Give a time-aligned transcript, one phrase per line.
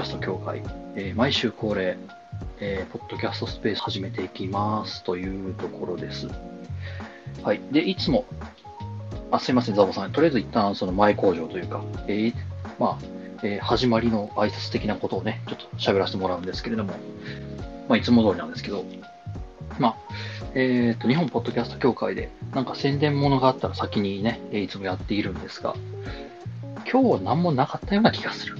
[0.00, 0.62] ャスト協会、
[0.96, 1.96] えー毎週恒例、
[2.58, 6.28] えーポッドキャストスペース始めていきますというところです。
[7.42, 7.60] はい。
[7.70, 8.24] で、いつも、
[9.30, 10.12] あ、すいません、ザボさん。
[10.12, 12.34] とりあえず一旦その前工場というか、えー
[12.78, 13.04] まあ、
[13.42, 16.94] えー始まりの挨拶的なことをね、ちょっと喋らせてもらうんですけれども、
[17.88, 18.84] まあ、いつも通りなんですけど、
[19.78, 19.96] まあ、
[20.54, 25.74] えっ、と、日本ポッドキャスト協会で、なんか宣伝物があったら先にね、えいつもやっているんですが、
[26.90, 28.59] 今日は何もなかったような気がする。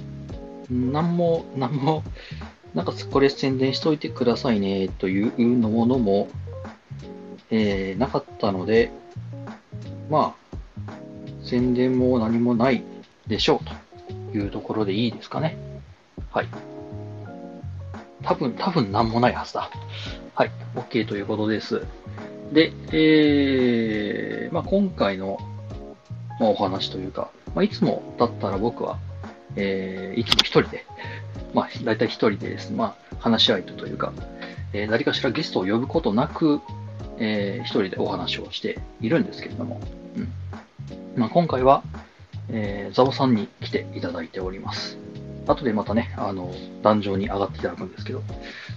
[0.71, 2.03] 何も、何も、
[2.73, 6.29] なんかこれ宣伝しといてくださいね、というのものも、
[7.49, 8.91] えーなかったので、
[10.09, 10.93] まあ、
[11.43, 12.83] 宣伝も何もない
[13.27, 15.57] でしょうというところでいいですかね。
[16.31, 16.47] はい。
[18.23, 19.69] 多分、多分何もないはずだ。
[20.35, 20.51] はい。
[20.75, 21.85] OK ということです。
[22.53, 25.37] で、えー、まあ今回の、
[26.39, 28.97] お話というか、まあいつもだったら僕は、
[29.55, 30.85] えー、いつも一人で、
[31.53, 34.13] まあ大体一人でですね、まあ話し相手というか、
[34.73, 36.61] えー誰かしらゲストを呼ぶことなく、
[37.17, 39.79] えー一人でお話をしているんですけれども、
[40.15, 40.31] うん。
[41.15, 41.83] まあ今回は、
[42.49, 44.97] えーザボさんに来ていただいております。
[45.47, 48.19] 後でまたね、あの、壇上に上がっていただくんですけど、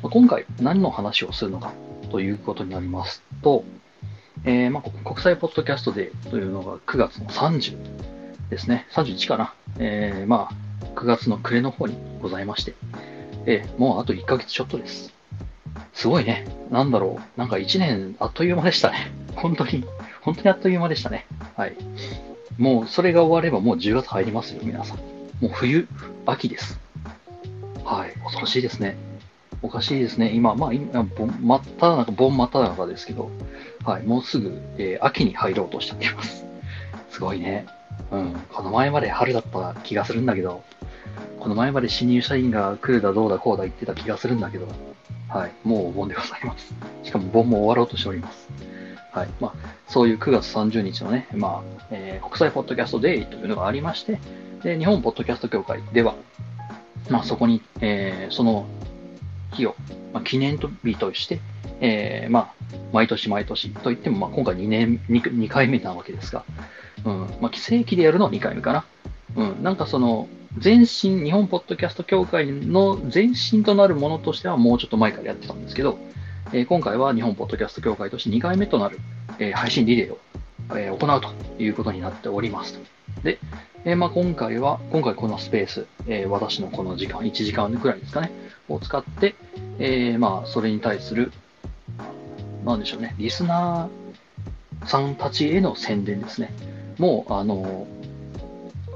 [0.03, 1.72] まあ今回何の話をするのか
[2.11, 3.64] ということになりますと、
[4.44, 7.77] えーまあ、国際ポッドキャストデーというのが9月の30
[8.50, 8.86] ですね。
[8.92, 9.55] 31かな。
[9.78, 10.64] えーまあ、
[10.94, 12.75] 9月の暮れの方にございまして、
[13.47, 15.12] えーもうあと1ヶ月ちょっとです。
[15.92, 16.47] すごいね。
[16.70, 17.39] なんだろう。
[17.39, 19.12] なんか1年あっという間でしたね。
[19.36, 19.84] 本当に、
[20.22, 21.27] 本当にあっという間でしたね。
[21.56, 21.77] はい。
[22.58, 24.98] もうそれが終わればもう10月入りますよ、皆さん。
[25.41, 25.89] もう冬、
[26.27, 26.81] 秋です。
[27.84, 28.12] はい。
[28.20, 28.97] 恐ろしいですね。
[29.62, 30.31] おかしいですね。
[30.34, 33.31] 今、まあ、今、盆真っ只中、盆真っ只中ですけど、
[33.84, 34.03] はい。
[34.03, 36.44] もうすぐ、えー秋に入ろうとしております。
[37.11, 37.66] すごいね。
[38.11, 38.33] うん。
[38.53, 40.62] この前まで春だった気がするんだけど、
[41.41, 44.67] この前まで新入社員が来るだどうだこうだ言ってた気がするんだけど、
[45.28, 45.53] はい。
[45.65, 46.75] もうお盆でございます。
[47.03, 48.49] しかも盆も終わろうとしております。
[49.12, 49.28] はい。
[49.41, 49.53] まあ、
[49.89, 54.19] そういう9月30日のね、まあ、えー国際ポッドキャストデイというのがありまして、
[54.62, 56.15] で、日本ポッドキャスト協会では、
[57.11, 58.67] まあ、そこに、えーその
[59.53, 59.77] 日を、
[60.12, 61.41] まあ、記念日として、
[61.81, 62.53] えーまあ、
[62.93, 66.44] 毎年毎年といっても、まあ、今回2年2、2回目なわけですが、
[67.05, 68.84] うん、まあ、正規でやるのは2回目かな。
[69.37, 70.28] うん、なんかその、
[70.62, 75.99] 前身、日本ポッドキャスト協会の前身となるものとしてはもうちょっと前からやってたんですけど、
[76.53, 79.00] えー今回は日本ポッドキャスト協会として2回目となる、
[79.41, 80.19] えー配信リレーを、
[80.78, 82.78] えー行うということになっております。
[83.25, 83.41] で、
[83.84, 88.31] えーまあ、今回は、今回このスペース、えー私のこの時間、1時間くらいですかね、
[88.69, 89.34] を使って、
[89.81, 91.32] えーまあ、それに対する、
[92.65, 96.53] なんでしょうね、リスナーさんたちへの宣伝ですね。
[96.99, 97.87] もう、あの、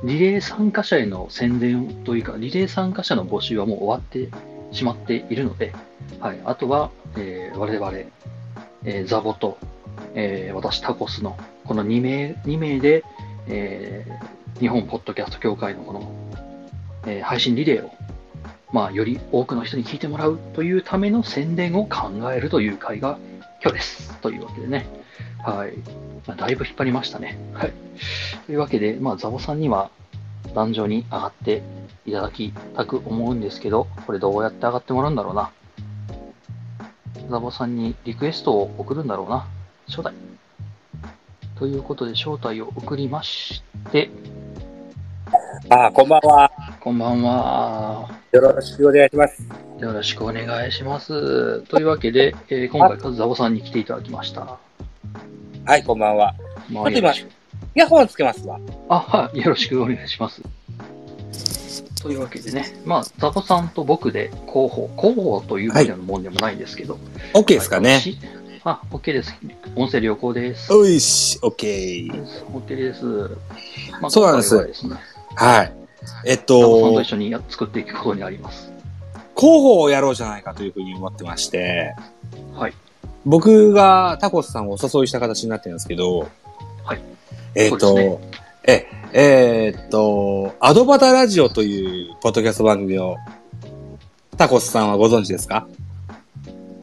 [0.05, 4.29] リレー参加者への宣伝というか、リレー参加者の募集はもう終わって
[4.73, 5.73] しまっているので、
[6.21, 7.93] はい、あとは、えー我々、
[8.85, 9.59] えーザボと、
[10.15, 13.05] えー私タコスのこの2名 ,2 名で、
[13.49, 16.13] えー日本ポッドキャスト協会のこの、
[17.07, 17.93] えー配信リレーを、
[18.73, 23.19] まあ、より多くの人に聞いてもらうというための宣伝を考えるという会が
[23.63, 24.17] 今日です。
[24.19, 24.87] というわけでね。
[25.45, 25.73] はい。
[26.27, 27.39] まあ、だいぶ引っ張りましたね。
[27.55, 27.73] はい。
[28.47, 29.91] というわけで、まあ、ザボさんには
[30.55, 31.63] 壇上に上がって
[32.07, 35.51] いただきたく思うんですけど、これどうやって上がってもらうんだろうな。
[37.31, 39.47] ザボさんにリクエストを送るんだろうな。
[39.87, 40.17] 招待。
[41.59, 44.11] ということで、招待を送りまして、
[45.71, 46.51] あ、こんばんは。
[46.81, 48.09] こんばんは。
[48.33, 49.43] よろしくお願いします。
[49.79, 51.63] よろしくお願いします。
[51.63, 54.59] というわけで、えー今回、カズザボさんに来ていただきました。
[55.69, 56.35] はい、こんばんは。
[56.71, 57.27] ま待って今イ
[57.75, 58.59] ヤホンつけますわ。
[58.89, 60.41] あ、はい、よろしくお願いします。
[62.01, 66.99] というわけでね、まあ、ザボさんと僕で広報、広報というわけのもんでもないんですけど。
[67.35, 68.01] OK ですかね。
[68.65, 69.35] あ、OK です。
[69.77, 70.73] 音声良好です。
[70.73, 72.27] おいし、OK。
[72.51, 73.05] OK です。
[74.01, 74.97] まあそうなんですはですね、
[75.35, 75.73] はい。
[76.25, 78.73] えっザボさんとと一、緒にや作っていくことになります。
[79.37, 81.95] 広報をやろうじゃないかというふうに思ってまして、
[82.55, 82.73] はい。
[83.29, 86.29] 僕がタコスさんをお誘いした形になってるんですけど、
[86.85, 87.01] はい。
[87.55, 88.19] えっ、と、そうで
[88.67, 93.17] え、えーっと、アドバタラジオというポッドキャスト番組を、
[94.39, 95.67] タコスさんはご存知ですか？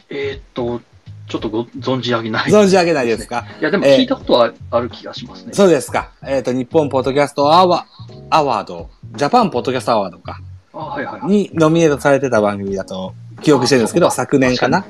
[0.09, 0.81] えーっと、
[1.27, 2.51] ちょっとご存じ上げない。
[2.51, 3.45] 存じ上げないですか？
[3.59, 5.53] いや、でもえー聞いたことはある気がしますね。
[5.53, 6.12] そうですか。
[6.24, 7.88] えっ、と、日本ポッドキャストアワ
[8.30, 10.39] アワード、ジャパンポッドキャストアワードか、
[10.74, 11.31] あ、はいはいはい。
[11.31, 14.86] にノミネートされてた番組だと記憶してるんですけど、あそうか昨年かな？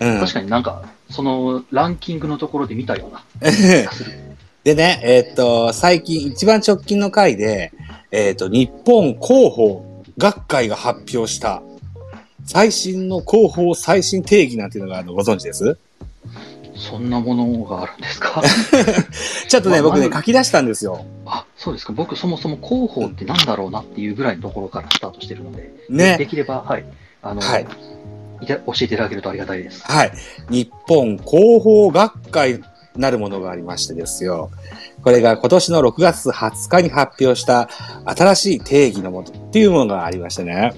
[0.00, 0.20] うん。
[0.20, 3.24] 確かになんか、そのランキングのところで見たような。
[4.64, 7.72] でね、えっ、と、最近一番直近の回で、
[8.10, 11.62] えっ、と、日本広報学会が発表した
[12.44, 15.78] 最新の広報最新定義なんていうのがあのご存知です？
[16.74, 18.42] そんなものがあるんですか？
[19.48, 21.04] ちょっとね、まあ僕ね、書き出したんですよ。
[21.26, 21.92] あ、そうですか。
[21.92, 26.26] 僕そもそも広報ってなんだろうなっていうぐらいのところからスタートしてるので、でね。
[26.28, 26.84] きれば、はい。
[27.22, 27.66] あの、はい
[28.46, 29.82] 教えていただけるとありがたいです。
[29.84, 30.12] はい。
[30.50, 32.60] 日本広報学会
[32.96, 34.50] なるものがありましてですよ。
[35.02, 37.68] これが今年の6月20日に発表した
[38.04, 40.72] 新しい定義のものっていうものがありましてね。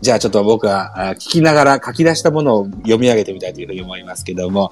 [0.00, 4.70] じゃあちょっと僕は聞きながら書き出したものを読み上げてみたいというふうに思いますけども、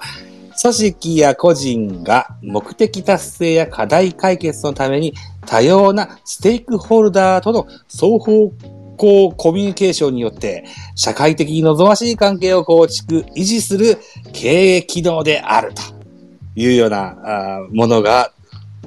[0.61, 5.13] 組織や個人が目的達成や課題解決のために
[5.45, 8.51] 多様なステークホルダーとの双方
[8.95, 10.65] 向コミュニケーションによって
[10.95, 13.97] 社会的に望ましい関係を構築、維持する
[14.33, 15.81] 経営機能であると
[16.55, 18.31] いうようなあーものが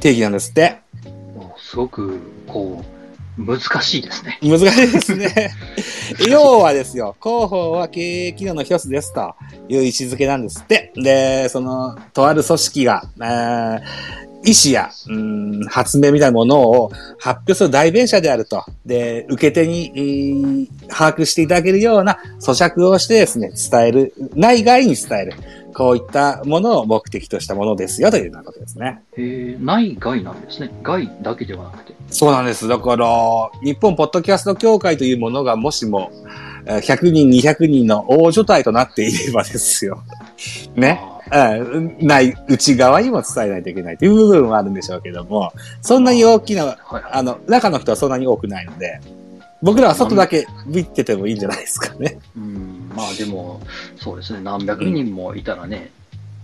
[0.00, 0.78] 定義なんですって。
[1.56, 4.38] すごく、こう、難しいですね。
[4.42, 5.52] 難しいですね。
[6.28, 9.34] 要はですよ、広報は経営機能の一つですと
[9.68, 10.92] いう位置づけなんですって。
[10.96, 18.64] で、その、とある組織が、えー意思や、うん、発明みたいなものを発表する代弁者であると。
[18.86, 25.34] で、受け手に、えー把握していただけるような咀嚼をしてですね、伝える、内外に伝える。
[25.74, 29.02] こういったものを目的としたものですよというようなことですね。
[29.16, 30.70] えー、内外なんですね。
[30.82, 31.94] 外だけではなくて。
[32.10, 32.66] そうなんです。
[32.66, 33.06] だから、
[33.62, 36.10] 日本ポッドキャスト協会というものがもしも、
[36.66, 40.02] えー100人、200人の大所帯となっていればですよ。
[40.74, 41.00] ね。
[41.30, 46.76] うん、ない、内側にも伝えないといけないという部分はあるんでしょうけども、そんなに大きな。
[47.10, 49.00] あの、中の人はそんなに多くないので、
[49.62, 52.18] 僕らは外だけ見ててもいいんじゃないですかね。
[52.36, 53.60] うん、まあでも、
[53.96, 54.40] そうですね。
[54.40, 55.90] 何百人もいたらね、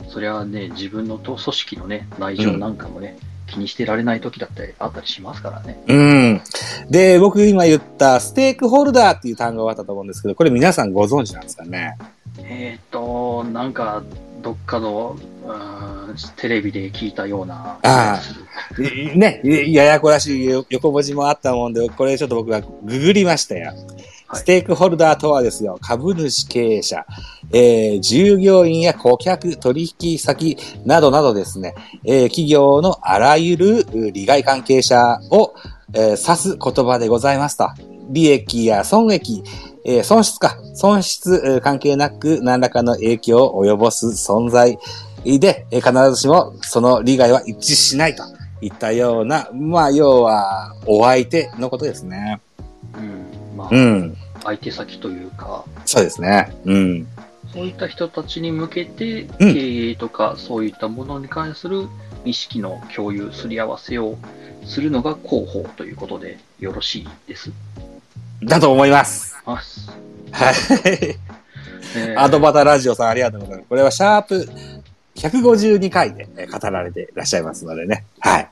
[0.09, 3.17] そりゃね、自分のと組織のね、内情なんかもね、
[3.47, 5.81] 気にしてられない時だったり、あったりしますからね。
[5.87, 6.41] うん。
[6.91, 11.97] で、僕今言ったステークホルダーっていう単語があったと思うんですけど、これ皆さんご存知なんですかね？
[12.39, 14.03] えっ、と、なんか、
[14.45, 15.95] どっかの、うん
[16.37, 18.35] テレビで聞いたような気がす
[18.79, 19.15] る。
[19.15, 23.69] いね、いややこらしいよ横文字もあったもんで、これちょっと僕がググりましたよ。
[23.69, 23.77] はい
[24.33, 27.07] ステークホルダーとはですよ、株主経営者、
[27.53, 31.75] えー従業員や顧客、取引先などなどですね、
[32.05, 35.55] えー企業のあらゆるう利害関係者を、
[35.93, 37.69] えー指す言葉でございますと。
[38.11, 39.43] 利益や損益、
[39.85, 44.79] えー損失か、損失えー関係なく何らかの影響を及ぼす存在
[45.25, 48.23] で、えー必ずしもその利害は一致しないと
[48.61, 52.41] いったような、まあ、要は、お相手のことですね。
[52.97, 54.17] うん、まあ、うん。
[54.43, 56.55] 相手先というか、そうですね。
[56.65, 57.07] うん。
[57.53, 61.87] そういった人たちに向けて、うん経営とかそういったものに関する
[62.25, 64.17] 意識の共有、すり合わせを
[64.65, 67.53] するのが広報ということでよろしいです。
[68.43, 69.34] だと思います。
[69.47, 70.55] あはい。
[71.97, 73.69] えーアドバタラジオさんありがとうございます。
[73.69, 74.49] これはシャープ
[75.17, 78.05] 152回でえー語られていらっしゃいますのでね。
[78.21, 78.51] はい。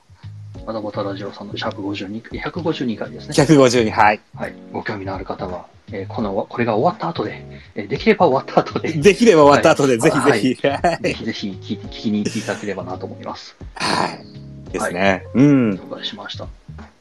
[0.65, 3.33] アドバタラジオさんのシャープ52、152回ですね。
[3.33, 4.21] 152、はい。
[4.35, 4.53] はい。
[4.71, 7.43] ご興味のある方は、えーこの、これが終わった後で、
[7.75, 10.67] えーできれば終わった後で、できれば終わった後で、はいぜひぜひ。
[10.67, 11.03] はい。
[11.03, 13.57] ぜひぜひ聞聞きに行っていただければなと思います。
[13.75, 14.71] はい。
[14.71, 15.25] ですね。
[15.33, 15.75] うん。
[15.75, 16.47] 了解しました。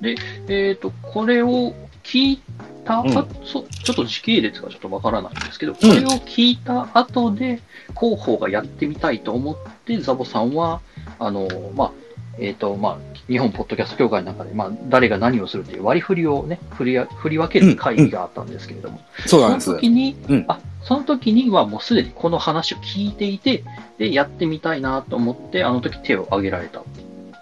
[0.01, 0.17] で、
[0.49, 2.43] えっ、と、これを聞い
[2.85, 3.17] た、うん。
[3.17, 7.61] あそちょっと時系列がちょっとわからないんですけど、これを聞いた後で、
[7.99, 10.81] 広報がやってみたいと思って、ザボさんは、
[11.19, 11.93] あの、まあ、
[12.39, 19.75] えっ、と、まあ、日本ポッドキャスト協会の中で、まあ、誰が何をするっていう割り振りをね、振りや振り分ける会議があったんですけれども、そのそうなんです。
[19.75, 20.45] 時に、うん。
[20.49, 23.65] あ、その時にはもうすでにこの話を聞いていて、
[23.99, 26.85] で、やってみたいなと思って、あの時手を挙げられたっ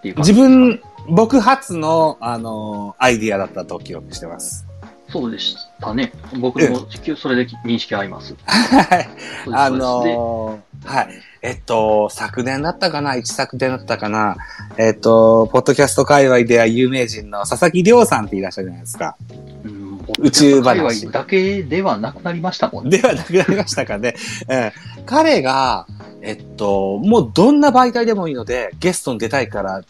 [0.03, 4.67] ていう感じ自分、僕初の、あのーアイディアだったと記憶してます。
[5.09, 6.13] そうでしたね。
[6.39, 6.87] 僕も
[7.17, 8.37] それで認識合います。
[8.47, 9.09] はい。
[9.53, 11.09] あのーはい。
[11.43, 13.17] えっと、昨年だったかな？
[13.17, 14.37] 一昨年だったかな？
[14.79, 19.17] えっと、ポッドキャスト界隈では有名人の佐々木亮さんっていらっしゃるじゃないですか。
[19.65, 19.81] うん
[20.19, 22.99] 宇宙話だけではなくなりましたもんね。
[22.99, 24.15] ではなくなりましたかね。
[24.49, 25.87] ええ彼が、
[26.23, 29.85] えっと、もうどんな媒体でもいいので、ゲストに出たいから、うん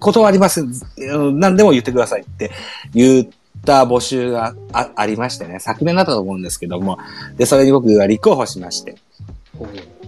[0.00, 0.72] 断りません。
[0.98, 2.50] うん何でも言ってくださいって
[2.94, 3.28] 言っ
[3.64, 5.58] た募集があありましてね。
[5.60, 6.98] 昨年だったと思うんですけども。
[7.36, 8.96] で、それに僕が立候補しまして。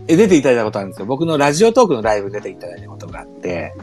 [0.06, 1.06] え出ていただいたことあるんですよ。
[1.06, 3.74] 僕のラジオトークのライブに出ていただいたことがあって、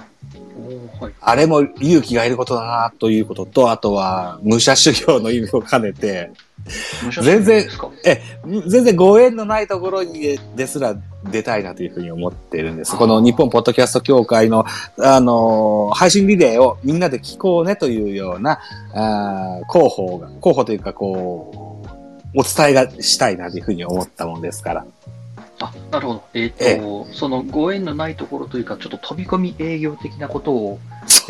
[1.00, 1.13] はい。
[1.19, 6.31] あれも勇気がいることだなということと、あとは武者修行の意味を兼ねて、
[7.24, 7.68] 全然
[8.06, 8.22] え、
[8.68, 12.96] 全然ご縁のないところにですら出たいなというふうに思ってるんです。
[12.96, 14.65] この日本ポッドキャスト協会の、
[15.00, 18.60] あのー配信リレーをみんなで聞こうねというような、
[18.94, 21.84] あー広報が、広報というかこ
[22.34, 24.86] う、お伝えがしたいなというふうに思ったもんですから。
[25.60, 26.24] あ、なるほど。
[26.34, 30.80] えっ、えと、そのご縁のないところというか、ちょっと飛び込み営業的なことを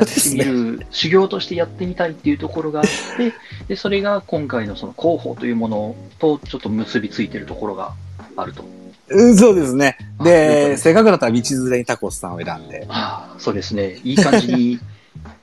[0.02, 0.44] やってみすね。
[0.46, 2.86] る、修行としてやってみたいっていうところがあっ
[3.18, 3.34] て、
[3.68, 7.94] で、それが今回のその広報というものとちょっと結びついてるところが
[8.36, 8.64] あると。
[9.10, 9.98] うんそうですね。
[10.24, 12.86] で、せっかくだったら道連れにタコスさんを選んで。
[12.90, 14.00] ああ、そうですね。
[14.04, 14.80] いい感じに、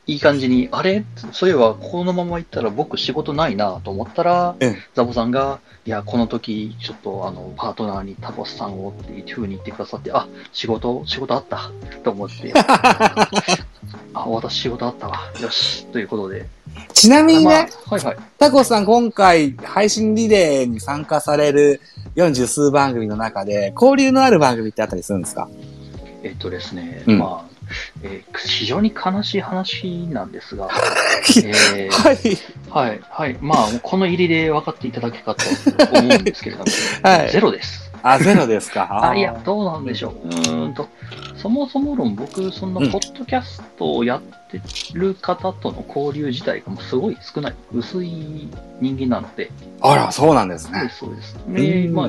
[0.08, 1.04] いい感じに、あれ？
[1.32, 11.70] そういえば、このまま行ったら僕仕事ないなと思ったら、うんザボさんが、いや、この時、ちょっと、あの、パートナーにタコスさんをっていう風に言ってくださって、あ、仕事、仕事あった
[12.02, 12.52] と思って、
[14.14, 15.18] あ、私仕事あったわ。
[15.40, 15.84] よし。
[15.86, 16.46] ということで。
[16.94, 18.16] ちなみにまね、あ、はいはい。
[18.38, 21.80] タコスさん今回配信リレーに参加される
[22.16, 25.48] 40数番組の中で交流のある番組ってあったりするんですか？
[26.22, 27.57] えっとですね、うんまあ、
[28.02, 30.68] えー非常に悲しい話なんですが、
[31.44, 32.88] えーはい。
[32.88, 33.36] はい、はい。
[33.40, 35.44] まあ、この入りで分かっていただけかと
[35.98, 36.70] 思うんですけれども、
[37.02, 37.90] はいゼロです。
[38.02, 38.88] あ、ゼロですか？
[39.10, 40.28] あ、いや、どうなんでしょう。
[40.28, 40.88] うーんと、
[41.36, 44.20] そもそも論、僕、その、うんポッドキャストをやっ
[44.50, 44.60] て
[44.94, 48.48] る方との交流自体がもうすごい少ない、薄い
[48.80, 50.90] 人間なので、あら、そうなんですね。
[50.96, 51.62] そうです、そうです。
[51.82, 52.08] で、うんまあ、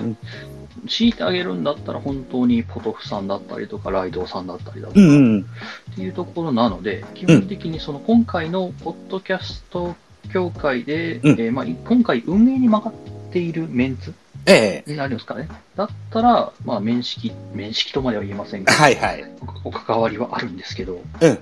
[0.87, 5.45] 強いてあげるんだったら、本当にポトフさんだったりとか、ライドウさんだったりだとか、うんうん。
[5.91, 9.95] っていうところなので、基本的にその今回のポッドキャスト
[10.31, 12.93] 協会で、うんえーまあ、今回運営に曲がっ
[13.31, 14.13] ているメンツ
[14.45, 15.47] えなるんですかね。
[15.75, 19.25] だったら、まあ、面識、面識とまでは言えませんが、はいはい。
[19.63, 21.39] お関わりはあるんですけど、うん。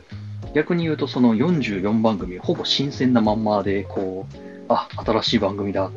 [0.53, 4.38] 逆に言うと、その44番組、ほぼ新鮮なまんまで、こう、
[4.69, 5.91] あ、新しい番組だ、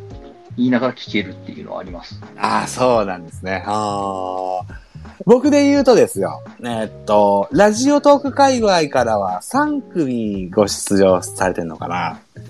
[0.56, 2.20] 言いながら聞けるっていうのはあります。
[2.36, 3.62] ああ、そうなんですね。
[3.66, 4.80] ああ。
[5.26, 6.42] 僕で言うとですよ。
[6.60, 12.20] えーっと、ラジオトーク界隈からは3組ご出場されてるのかな。
[12.36, 12.40] え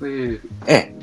[0.00, 0.94] ー、ええ。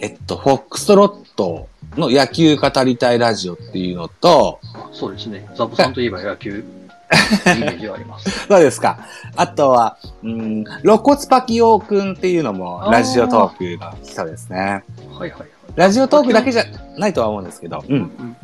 [0.00, 5.48] えっと、フォックストロットの野球語りたいラジオっていうのと、あそうですね。
[5.56, 6.64] ザボさんといえば野球、
[7.56, 8.46] イメージはあります。
[8.46, 9.00] そうですか。
[9.34, 14.84] あとは、うん、肋骨パキオくんっていうのもラジオトークの人ですね。
[15.18, 15.48] はいはいはい。
[15.78, 16.64] ラジオトークだけじゃ
[16.96, 17.92] ないとは思うんですけど、う。
[17.92, 18.36] うんん。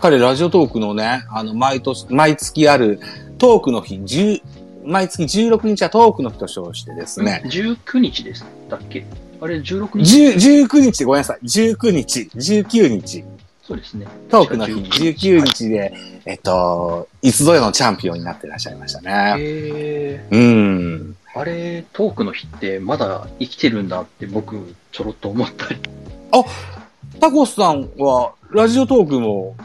[0.00, 3.00] 彼ラジオトークのね、あの、毎年、毎月ある
[3.38, 4.40] トークの日、10
[4.84, 9.04] 毎月16日はトークの日と称してですね、19日でしたっけ？
[9.40, 11.38] あれ、16日？10 19日でごめんなさい。
[11.44, 13.24] 19日、19日。
[13.64, 14.06] そうですね。
[14.30, 15.92] トークの日、確か19日で、
[16.24, 19.34] えっと、いつぞやのチャンピオンになってらっしゃいましたね。
[19.40, 20.40] へうん。
[21.34, 25.80] ーあれ、トークの日ってまだ生きてるんだって僕、ちょろっと思ったり。
[27.20, 29.56] タコスさんは、ラジオトークも、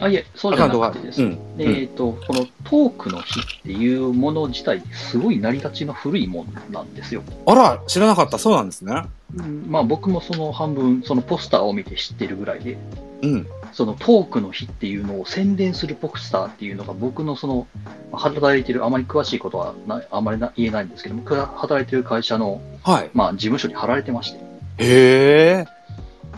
[0.00, 1.38] あ、いえ、そうじゃなくてですね。
[1.58, 1.62] うん。
[1.62, 7.22] えっ、と、このトークの日っていうもの自体、すごい成り立ちの古いものなんですよ。
[7.46, 8.38] あら、知らなかった。
[8.38, 9.04] そうなんですね。
[9.36, 12.78] うんまあ僕もその半分、そのポスターを見て知ってるぐらいで、
[13.22, 13.46] うん。
[13.72, 17.66] そのトークの日っていうのを宣伝するポスターっていうのが僕のその、
[18.12, 23.10] まあ働いてる、あまり詳しいことはなあまりな言えないんですけども、働いてる会社の、はい。
[23.12, 24.38] まあ事務所に貼られてまして。
[24.78, 25.77] へえ。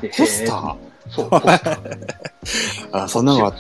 [0.01, 0.75] でポスター？
[0.75, 0.79] へ
[1.11, 2.07] そう、ポスター。
[2.93, 3.55] あ、そんなのがあっ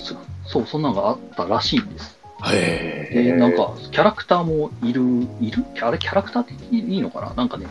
[0.46, 2.18] そう、そんなのがあったらしいんです。
[2.40, 2.50] た。
[2.52, 3.24] へえ。
[3.24, 5.02] で、なんか、キャラクターもいる、
[5.40, 5.64] いる？
[5.82, 7.34] あれ、キャラクターっていいのかな？
[7.34, 7.66] なんかね、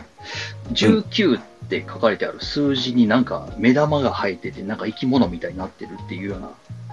[0.72, 6.50] 19って書かれてある数字になんか目玉が生えてて、なんか生き物みたいになってるっていうような、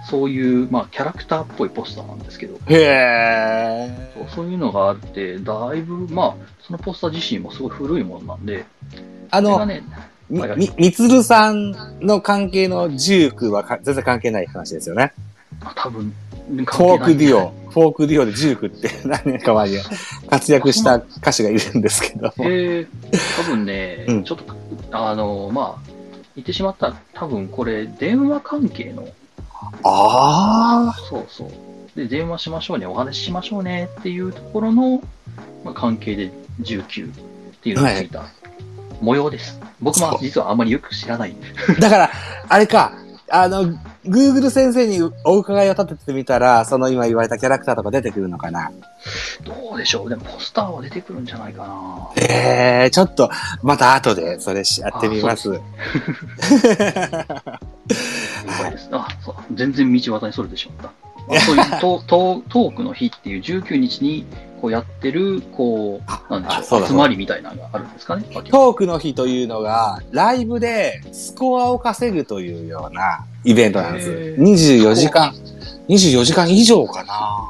[0.08, 4.10] そういう、まあ、キャラクターっぽいポスターなんですけど、へえ。
[4.14, 8.64] そうそういうのがあって、だいぶ、まあ、そのポスター自身もすごい古いものなんで、
[9.30, 9.82] あの、ね、
[10.30, 15.12] みみ、みつるさんの関係のジュークはか全然関係ない話ですよね。
[15.62, 16.12] あ多分、
[16.48, 19.78] フォークデュオ、フォークデュオでジュークって 何年か前に
[20.28, 22.32] 活躍した歌手がいるんですけど。
[22.38, 22.88] えー、
[23.36, 24.44] 多分ね、うんちょっと、
[24.92, 25.90] あの、まあ、
[26.36, 29.08] 言ってしまったら、多分これ、電話関係の、
[29.82, 31.50] あそうそう。
[31.96, 35.02] で、電話しましょうね、お話ししましょうねっていうところの、
[35.64, 36.30] まあ、関係で
[36.60, 37.14] 19っ
[37.60, 38.24] ていうのがついた
[39.00, 39.57] 模様です。
[39.80, 41.36] 僕も実はあんまりよく知らない。
[41.76, 41.80] あ。
[41.80, 42.10] だから、
[42.48, 42.92] あれか、
[43.30, 48.70] あの、Google 先生にお伺いを立ててみたら、その今言われたキャラクターとか出てくるのかな。
[49.44, 52.10] どうでしょうでもポスターは出てくるんじゃないかな。
[52.16, 53.30] ええちょっと、
[53.62, 55.50] また後でそれしやってみます。
[55.50, 55.60] 了
[58.62, 58.88] 解 です。
[58.92, 59.34] あ、そう。
[59.52, 61.08] 全然道端にそれてしまった。
[61.28, 64.24] まあ、そういうトトトークの日っていう19日に
[64.60, 68.24] こうやってる、こあう、なんでしょう、集まりみたいなのがあるんですかね？
[68.32, 74.10] トークの日というのが、ライブでスコアを稼ぐというようなイベントなんです。
[74.10, 75.32] へー24時間、
[75.88, 77.44] 24時間以上かな。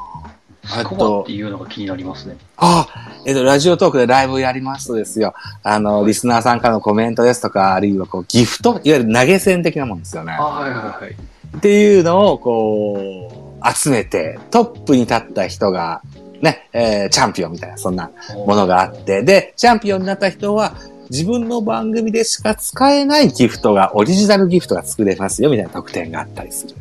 [0.65, 2.37] スコアっていうのが気になりますね。
[2.57, 2.87] あ、
[3.25, 5.33] えっと、ラジオトークでライブやりますとですよ。
[5.63, 10.43] あの、リスナーさんからのコメントですとか、あるいはこう、ギフト、いわゆる投げ銭的なもんですよねあ。
[10.43, 11.15] はいはいはい。
[11.57, 16.01] っていうのを、こう、集めて、トップに立った人が、
[16.41, 18.11] ね、えーチャンピオンみたいな、そんな
[18.45, 20.73] ものがあって、で、チャンピオンになった人は、
[21.09, 26.75] 自分の番組でしか使えないギフトが、オリジナルギフトが作れますよ、みたいな特典があったりする。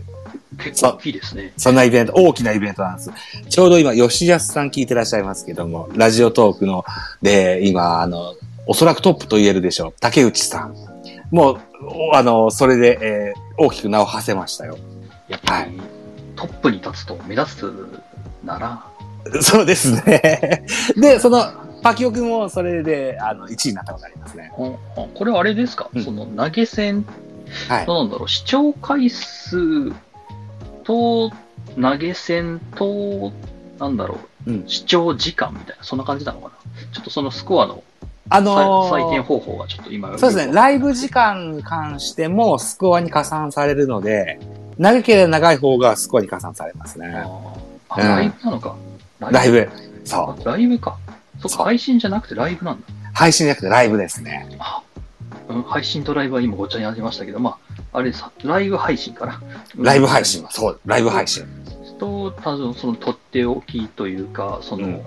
[0.59, 1.53] 結構大きいですね。
[1.57, 3.11] そんなイベント、大きなイベントなんです。
[3.49, 6.85] ちょうど今、吉安さん聞いてらっしゃいますけども、ラジオトークの、
[7.23, 8.35] で、今、あの、
[8.67, 9.95] おそらくトップと言えるでしょう。
[10.01, 10.75] 竹内さん。
[11.31, 11.59] もう、
[12.11, 14.79] おあの、それで、えー大きく名を馳せましたよ。
[15.27, 15.81] やっぱり、
[16.37, 18.01] トップに立つと目立つ
[18.45, 18.85] なら、
[19.43, 20.65] そうですね。
[20.97, 21.45] で、その、
[21.83, 24.53] パキオくんもそれで、あの、1位になったことありますね。
[24.57, 24.79] こ
[25.25, 27.07] れはあれですか、うんその投げ銭？
[27.69, 27.87] はい。
[27.87, 29.91] どうなんだろう、視聴回数
[30.85, 31.31] と
[31.81, 33.33] 投げ銭と、
[33.79, 36.53] なんだろう、うん視聴時間みたいな、そんな感じなのかな？
[36.93, 37.83] ちょっとそのスコアの
[38.31, 40.53] あ採のー採点方法がちょっと今、そうですね。
[40.53, 44.41] ライブ時間に関してもスコアに加算されるので、
[44.79, 47.25] 長ければ長い方がスコアに加算されますね。
[47.89, 48.77] あ、うんライブなのか。
[49.21, 49.69] ライブ。
[50.05, 50.97] そあライブか。
[51.41, 52.87] そっか、配信じゃなくてライブなんだ。
[52.89, 52.93] う。
[53.13, 54.49] 配信じゃなくてライブですね。
[54.59, 54.83] あ
[55.49, 57.59] うん、配信とライブは今ごっちゃになりましたけど、ま
[57.93, 59.43] あ、あれさ、ライブ配信かな。
[59.77, 61.45] ライブ配信は、そう、ライブ配信。
[61.99, 65.03] と、多分そのとっておきというか、その、うん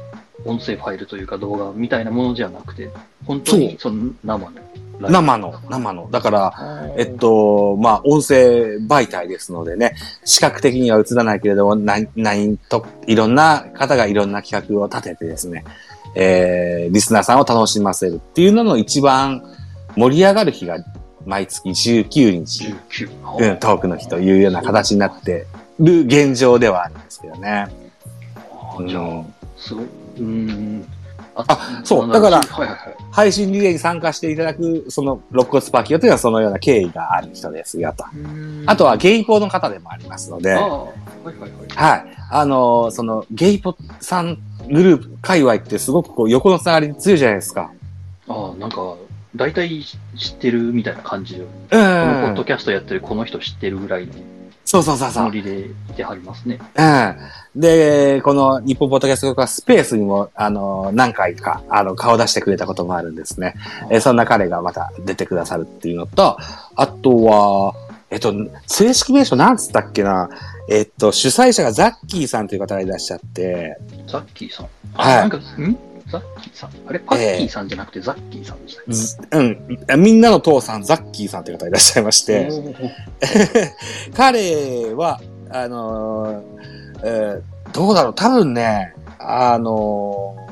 [0.46, 2.90] 音声ファイルというか動画みたいなものじゃなくて、
[3.26, 4.52] 本当にその生の。
[5.10, 6.10] 生の、生の。
[6.12, 6.54] だから、
[6.98, 15.64] えっ、と、まあ、音声媒体ですのでね、視覚的には映らないけれども、な、何と、いろんな方がいろんな企画を立ててですね、
[16.16, 19.42] えー、リスナーさんを楽しませるっていうのの一番
[19.96, 20.78] 盛り上がる日が
[21.26, 23.52] 毎月19日、19。
[23.52, 25.46] うん、トークの日というような形になって
[25.80, 27.68] る現状ではあるんですけどね。
[28.52, 29.24] あーじゃあ、う。
[30.18, 30.86] うーん。
[31.36, 32.96] ああそうなだからはいはいはい。
[33.12, 38.06] 配信リレーに参加していただく、その、肋骨パキオというのはそのような経緯がある人ですよと。
[38.66, 40.86] あとは、ゲイポの方でもありますので、はは
[41.24, 42.00] いはいはい。
[42.00, 42.18] い。
[42.32, 44.38] あのーその、ゲイポさん
[44.70, 47.72] グループ、界隈ってすごくこう、横のつながり強いじゃないですか。
[48.28, 48.96] ああ、なんか、
[49.36, 49.98] 大体知
[50.34, 51.82] ってるみたいな感じで、うこの
[52.22, 52.44] ポッんド。
[52.44, 54.14] キャストやってるこの人知ってるぐらいの
[54.72, 55.24] そうそうそうそう。
[55.26, 56.58] ノリでいてはりますね。
[56.78, 57.60] うん。
[57.60, 63.56] で、この日本ポッドキャストがスペースにも、あの、何回か、あの、顔出してくれたこともあるんですね。
[63.90, 66.38] えーそんな彼がまた出てくださるっていうのと、
[66.78, 67.74] あとは、
[68.12, 68.34] えっと、
[68.66, 70.30] 正式名称なんつったっけな
[70.70, 74.68] えっと、主催者がザッキーさんという方がいらっしゃって、ザッキーさん。
[74.94, 75.78] あ、はいなんか、ん？
[76.12, 76.72] ザッキーさん。
[76.88, 78.94] あれ、パッキーさんじゃなくてザッキーさんでしたっけ？
[78.94, 82.50] ずうん、みんなの父さん、ザッキーさんという方がいらっしゃいまして、
[84.16, 85.20] 彼は、
[85.50, 86.42] あのー
[87.04, 87.42] えー
[87.74, 90.52] どうだろう、多分ね、あのー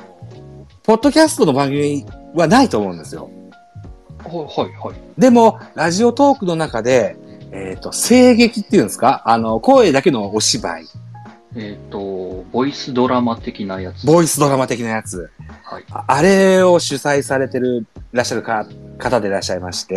[0.84, 3.30] ポッドキャストの番組はないと思うんですよ。
[4.24, 4.96] はいはいはい。
[5.22, 7.16] でも、ラジオトークの中で、
[7.52, 9.22] えっ、と、声劇っていうんですか？
[9.26, 10.86] あの、声だけのお芝居。
[11.56, 14.06] えっ、と、ボイスドラマ的なやつ。
[14.06, 15.32] ボイスドラマ的なやつ。
[15.64, 15.86] はい。
[15.92, 18.68] ああれを主催されてる、いらっしゃるか
[19.00, 19.96] 方でいらっしゃいまして、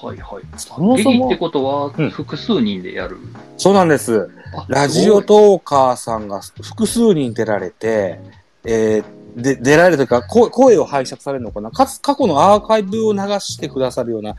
[0.00, 0.44] はいはい。
[0.56, 3.18] そもそも劇って、ことはうん、複数人でやる？
[3.58, 4.30] そうなんです。
[4.56, 8.20] あラジオトーカーさんが複数人出られて、
[8.64, 9.04] えー
[9.36, 11.70] で、出られるというか、声声を拝借されるのかな？
[11.70, 14.36] かつ、過去のアーカイブを流してくださるような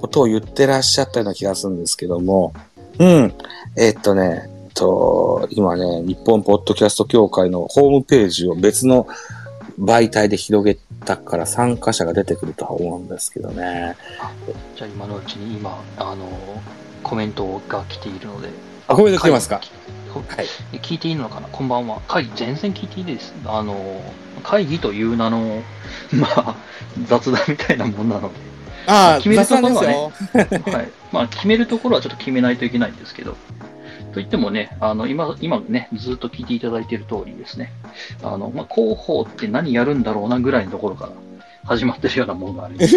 [0.00, 2.52] ことを言ってらっしゃったような気がするんですけども、
[2.98, 3.34] うん。
[3.76, 9.08] えっとね、と、今ね、日本ポッドキャスト協会のホームページを別の
[9.80, 13.96] 媒体で広げたから参加者が出てくるとは思うんですけどね。
[14.76, 16.26] じゃあ今のうちに今、あの、
[17.02, 18.50] コメントが来ているので。
[18.86, 19.56] あ、コメント来てますか？
[19.56, 20.46] ははい。
[20.76, 21.48] い聞いていいのかな？
[21.48, 22.00] こんばんは。
[22.06, 23.34] 会議、全然聞いていいです。
[23.46, 24.00] あの、
[24.42, 25.62] 会議という名の、
[26.12, 26.56] まあ、
[27.06, 28.30] 雑談みたいなもんなの
[28.86, 30.10] ああ、決めるところはね
[30.72, 30.90] はい。
[31.12, 33.36] まあ、決めるところはちょっと決めないといけないんですけど、
[34.16, 37.70] といってもね、あの、今、今ね、ずっと聞いていただいている通りですね、
[38.22, 41.12] あの、まあ、広報って何やるんだろうなぐらいのところから
[41.64, 42.96] 始まってるようなものがあります。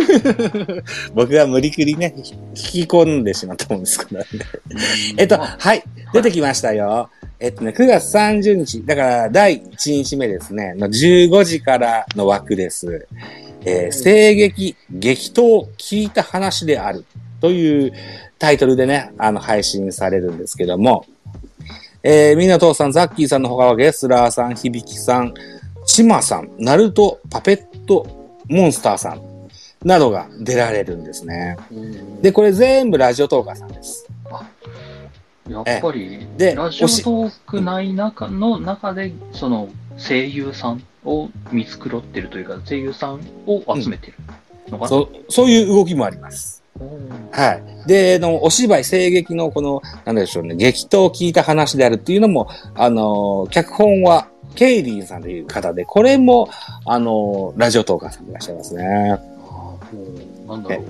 [1.14, 4.28] 僕が無理くりね、引き込んでしまったもんですからね。
[5.20, 7.10] えっと、まあはい、出てきましたよ。
[7.38, 13.06] えっとね、9月30日、だから第1日目ですね、の15時からの枠です。
[13.66, 17.04] えー、声劇、激闘、聞いた話である
[17.40, 17.94] という
[18.38, 21.06] タイトルでね、あの、配信されるんですけども、
[22.02, 25.34] えー、みなとうさん、ザッキーさんの他はゲスラーさん、響さん、
[25.86, 28.06] ちまさん、ナルトパペット
[28.48, 29.22] モンスターさん
[29.84, 31.58] などが出られるんですね。
[32.22, 34.08] で、これ全部ラジオトーカーさんです。
[35.50, 44.14] やっぱり、でラジオトークない中の中で、その声優さんを見繕ってるというか、声優さんを集めてる
[44.70, 46.59] のかな、そう、そういう動きもあります。
[47.32, 47.88] はい。
[47.88, 56.50] で、あの、お芝居、声劇のこの、なんでしょうね、激闘を聞いた話であるっていうのも、あの、脚本は、ケイリンさんという方で、これも、
[56.86, 58.84] あの、ラジオトーカーさんでいらっしゃいますね。
[60.48, 60.86] なんだろう、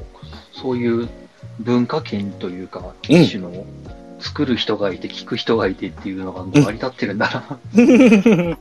[0.54, 1.10] そういう
[1.60, 3.52] 文化圏というか、うん一種の
[4.20, 7.60] 作る人がいて、聞く人がいてっていうのが成り立ってるんだな。
[7.76, 8.58] う ん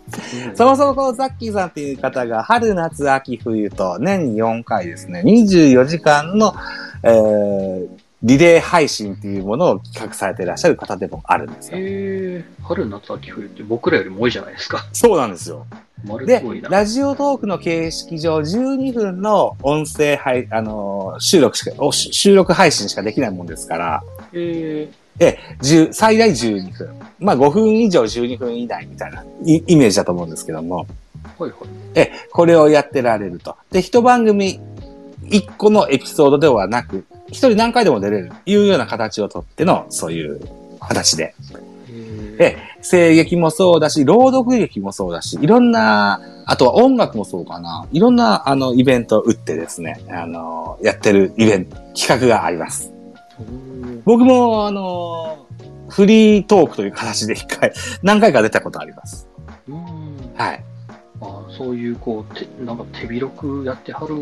[0.55, 6.55] そもそもこのザッキーさんっていう方が、春、夏、秋、冬と年に4回ですね、24時間の、
[7.03, 7.89] えー、
[8.23, 11.79] リレー配信っていうものを企画されていらっしゃる方でもあるんですよ。
[11.81, 14.87] えー、春、夏、秋、冬って僕らよりも多いじゃないですか。
[14.93, 15.67] そうなんですよ。
[16.27, 16.43] で。
[16.69, 24.89] ラジオトークの形式上、12分の音声配、あのー収録しか、収録配信しかできないもんですから、え
[25.19, 26.89] 10最大12分。
[27.19, 31.61] まあ5分以上12分以内みたいなイイメージだと思うんですけども、ー、はいはい。
[31.95, 33.57] え、これをやってられると。
[33.71, 34.61] で、一番組
[35.25, 40.41] 1個のエピソードではなく、一人何回でも出れる、いうような形をとっての、そういう
[40.81, 41.35] 形で。
[42.41, 47.87] ええ、声劇もそうだし、朗読劇もそうだし、いろんな、あとは音楽もそうかな。
[47.93, 52.93] いろんな、あの、イベントを打ってですね、あの、やってるイベント、企画があります。
[53.99, 55.47] ー、僕も、あの、
[55.89, 59.29] フリートークという形で一回、 何回か出たことあります。
[59.69, 59.77] うん。
[60.37, 60.65] はい。
[61.21, 64.17] あそういう、こう、てなんか手広くやってはる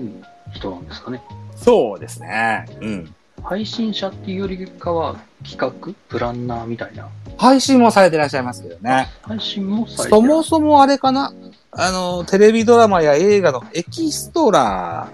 [0.53, 1.23] 人なんですかね。
[1.57, 2.67] そうですね。
[2.81, 3.15] うん。
[3.43, 5.93] 配信者っていうよりかは、企画？
[6.09, 7.09] プランナーみたいな？
[7.37, 9.09] 配信もされていらっしゃいますけどね。
[9.23, 11.33] 配信もされてそもそもあれかな？
[11.71, 15.09] あの、テレビドラマや映画のエキストラ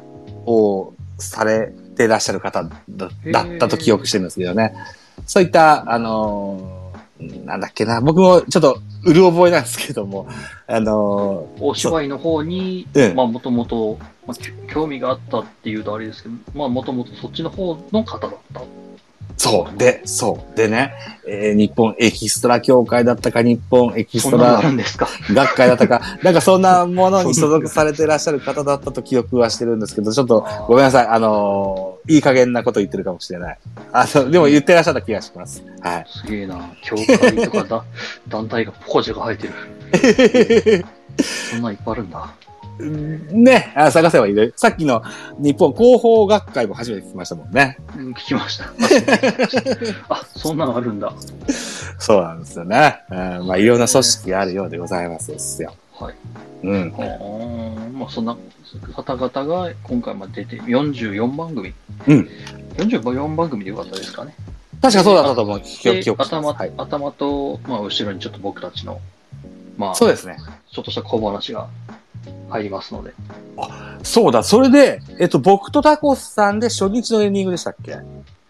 [0.46, 4.74] をされてらっしゃる方だだったと記憶してるんですけどね。
[5.26, 6.92] そういった、あの、
[7.44, 10.28] なんだっけな、僕もちょっと、うる覚えなんですけども、
[10.66, 18.62] あの、お芝居の方にええ、まあ、もともと、まあき興味があったっていうとあれですけど、まあ、もともとそっちの方の方だった。
[19.42, 20.94] そう、で、そう、でね、
[21.26, 24.62] えー日本エキストラ協会だったか、日本エキストラ。
[25.34, 33.58] 学会だったか、なんかそんなものに所属されていらっしゃる方だったと記憶はしてるんですけど、ちょっとごめんなさい、あのーいい加減なこと言ってるかもしれない。
[33.92, 35.64] あの、でも言ってらっしゃった気がします。
[35.80, 36.06] はい。
[36.06, 36.70] すげえな。
[36.84, 37.84] 協会とかだ
[38.28, 39.48] 団体がポコジが生えて
[40.68, 40.84] る。
[41.50, 42.32] そんなんいっぱいあるんだ。
[42.78, 44.52] ね、あ探せばいいね。
[44.56, 45.02] さっきの
[45.38, 47.78] 日本広報学会も初めて聞きましたもんね。
[47.96, 48.64] うん聞きました。
[50.08, 51.12] あ、そんなのあるんだ。
[51.98, 53.02] そうなんですよね。
[53.10, 55.74] うん、まあいろんな組織があるようでございますですよ。
[56.02, 56.14] はい。
[56.64, 56.94] うん。
[57.98, 58.36] まあ、そんな
[58.94, 61.72] 方々が今回まで出て、44番組。
[62.08, 62.28] うん。
[62.76, 64.34] 44番組でよかったですかね。
[64.80, 65.60] 確かそうだったと思う。
[65.60, 66.58] 記憶頭す。
[66.58, 66.72] はい。
[66.76, 69.00] 頭と、まあ、後ろにちょっと僕たちの、
[69.76, 70.36] まあ、そうですね。
[70.72, 71.68] ちょっとした小話が
[72.50, 73.12] 入りますので。
[74.02, 74.42] そうだ。
[74.42, 77.98] それで、えっと、僕とタコスさんで初日のエンディングでしたっけ？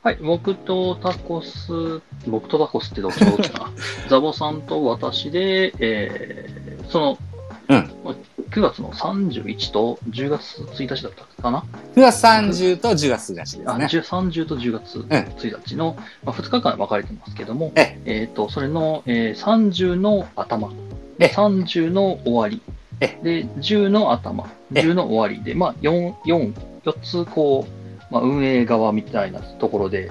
[0.02, 3.20] はい、僕とタコス、僕とタコスってどっち？
[3.24, 3.70] どっちかな。
[4.08, 7.18] ザボさんと私で、えー、その、
[7.68, 8.14] うんまあ
[8.50, 13.86] 9月の31と10月1日だったかな？?9 月30と10月1日ですあ、ね。
[13.86, 20.70] 10 30と10月1日の、まあ、2日間分かれてますけども、ええっ、と、それの、えー30の頭、
[21.18, 22.60] え30の終わり、
[23.02, 30.10] えで、10の頭、え10の終わりで、まあ、4、4、4つ、こう、まあ、運営側みたいなところで、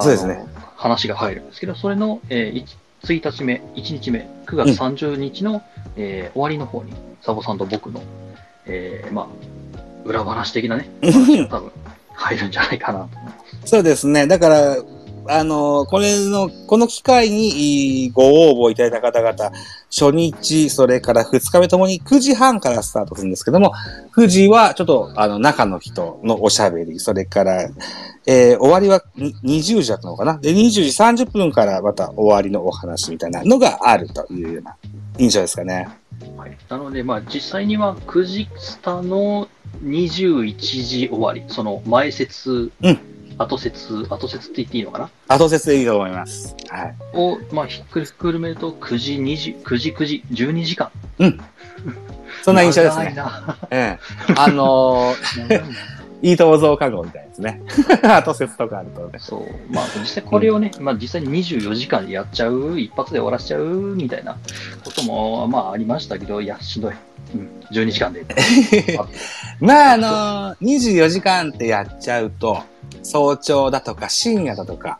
[0.00, 0.42] そうですね。
[0.76, 2.64] 話が入るんですけど、それの、えー、
[3.02, 5.62] 1, 日目、1日目、9月30日の、
[5.96, 8.00] えー終わりの方に、サボさんと僕の、
[8.64, 9.26] えーまあ、
[10.04, 11.72] 裏話的なね、話が多分
[12.14, 13.32] 入るんじゃないかなと思いま
[13.64, 13.70] す。
[13.70, 14.26] そうですね。
[14.26, 14.76] だから、
[15.30, 19.54] あの、これの、この機会にいご応募いただいた方々、
[19.90, 23.74] 初日、それから2日目ともに9時半からスタートするんですけども、
[24.16, 27.68] 9時はちょっと、あの、中の人のおしゃべり、それから、
[28.26, 30.38] えー終わりはに20時だったのかな？
[30.38, 30.80] で、20時
[31.24, 34.76] 30分からまた終わりのお話みたいなのがあるというような
[35.18, 35.88] 印象ですかね。
[36.36, 39.48] はい、なので、まあ、実際には9時スタの
[39.82, 45.36] 21時終わり、その前説、うん後説、後説って言っていいのかな？
[45.36, 46.54] 後説でいいと思います。
[46.68, 46.96] はい。
[47.14, 50.90] を、まあ、ひっくりひっくるめると9時、20、9時、9時、12時間。
[52.42, 53.04] そんな印象ですね。
[53.04, 53.58] 長いな。
[53.70, 53.98] え
[54.28, 54.34] え。
[54.36, 57.62] あのー長いないいとも増加号みたいですね。
[58.02, 59.18] 後説とかあるとね。
[59.18, 59.72] そう。
[59.72, 63.64] まあ、実際これをね、まあ実際に24時間でやっちゃう、一発で終わらせちゃう、
[63.96, 64.36] みたいな
[64.84, 66.94] ことも、まあありましたけど、いや、しんどい。
[67.34, 68.24] うん、12時間で。
[69.60, 72.62] まあ、あの24時間ってやっちゃうと、
[73.02, 74.98] 早朝だとか深夜だとか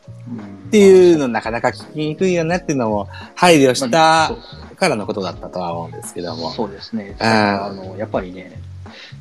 [0.68, 4.30] っていうのなかなか聞きにくいよねっていうのも配慮した
[4.76, 6.50] からのことだったとは思うんですけども。
[6.50, 7.16] そうですね。
[7.18, 8.60] あの、やっぱりね、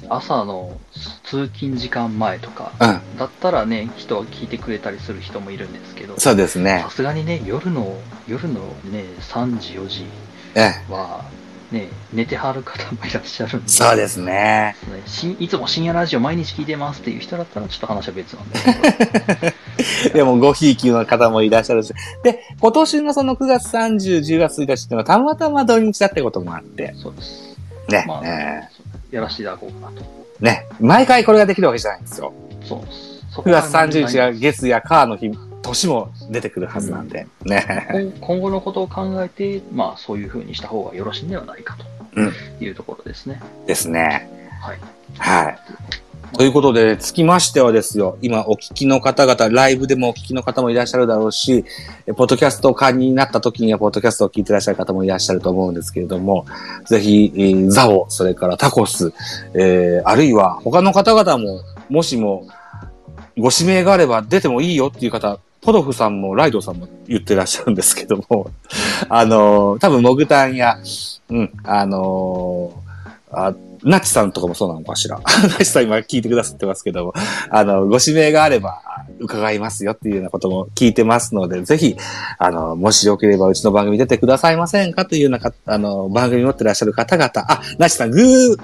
[0.10, 0.78] 朝の
[1.24, 2.72] 通勤時間前とか、
[3.18, 6.82] だったらね、人は聞いてくれたりする人もいるんですけど、そうですね。
[6.84, 10.06] さすがにね、夜の、夜のね、3時、4時
[10.90, 11.26] は、
[11.72, 13.70] ね、寝てはる方もいらっしゃるんで。
[13.70, 14.76] そうですね。
[15.40, 19.54] いつも深夜ラジオ毎日聞いてますっていう人だったらちょっと話は別なんで
[20.14, 21.94] でも、ごひいきの方もいらっしゃるし。
[22.24, 26.94] で、今年のその9月30、10月1日っていうのはたまたま土日だってこともあって。
[26.96, 27.58] そうです。
[27.90, 28.06] ね。
[28.08, 28.70] まあ、ね
[29.12, 30.06] やらせていただこうかなと。
[30.40, 30.68] ね。
[30.80, 32.34] 毎回これができるわけじゃないんですよ。
[32.64, 33.18] そうです。
[33.32, 38.14] 9月30日が月や火の日年も出てくるはずなんで、ね。
[38.22, 41.78] 今後のことを考えて、まあそういうふうにした方がよろしいんではないか
[42.16, 43.42] というところですね。
[43.62, 44.30] うん、ですね。
[44.62, 44.80] はい。
[45.18, 45.60] はい。
[46.34, 51.64] ということで、つきましてはですよ、今お聞きの方々、ライブでもお聞きの方もいらっしゃるだろうし、
[52.16, 56.46] ポッドキャスト管になった時には、ポッドキャストを聞いてらっしゃる方もいらっしゃると思うんですけれども、
[56.86, 57.32] ぜひ、
[57.70, 59.14] ザオ、それからタコス、
[59.54, 62.46] えー、あるいは他の方々も、もしも、
[63.38, 68.52] ご指名があれば出てもいいよっていう方、ポドフさんもライドさんも言ってらっしゃるんですけども、
[69.10, 70.78] あのー、多分モグタンや、
[71.30, 75.20] うん、あのー、あナッチさんとかもそうなのかしら。
[75.24, 77.14] ナチさん今聞いてくださってますけども、
[77.50, 78.82] あの、ご指名があれば
[79.20, 81.98] 伺いますよっていうようなことも聞いてますので、ぜひ、
[82.38, 88.58] あの、もしよければうちの番組出てくださいませんかというようなか、あの、番組持ってらっしゃる方々、あ、ナチさん、グー、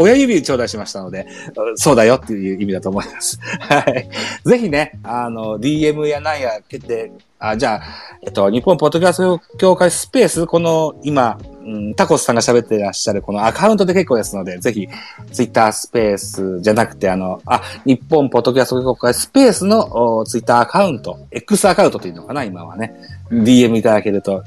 [0.00, 1.26] 親指頂戴しましたので、
[1.74, 3.40] そうだよっていう意味だと思います。
[3.58, 4.08] はい。
[4.44, 7.82] ぜひね、あの、DM やなんやけて、あ、じゃあ、
[8.22, 14.88] えっと、日本ポッドキャスト協会スペース、この今、うん、タコスさんが喋ってらっしゃるこのアカウントで結構ですので、ぜひ、
[15.32, 22.94] ツイッタースペースじゃなくて、あの、あ、日本ポッドキャスト協会スペースのツイッターアカウント、X アカウントというのかな、今はね。
[23.32, 24.44] DM いただけると、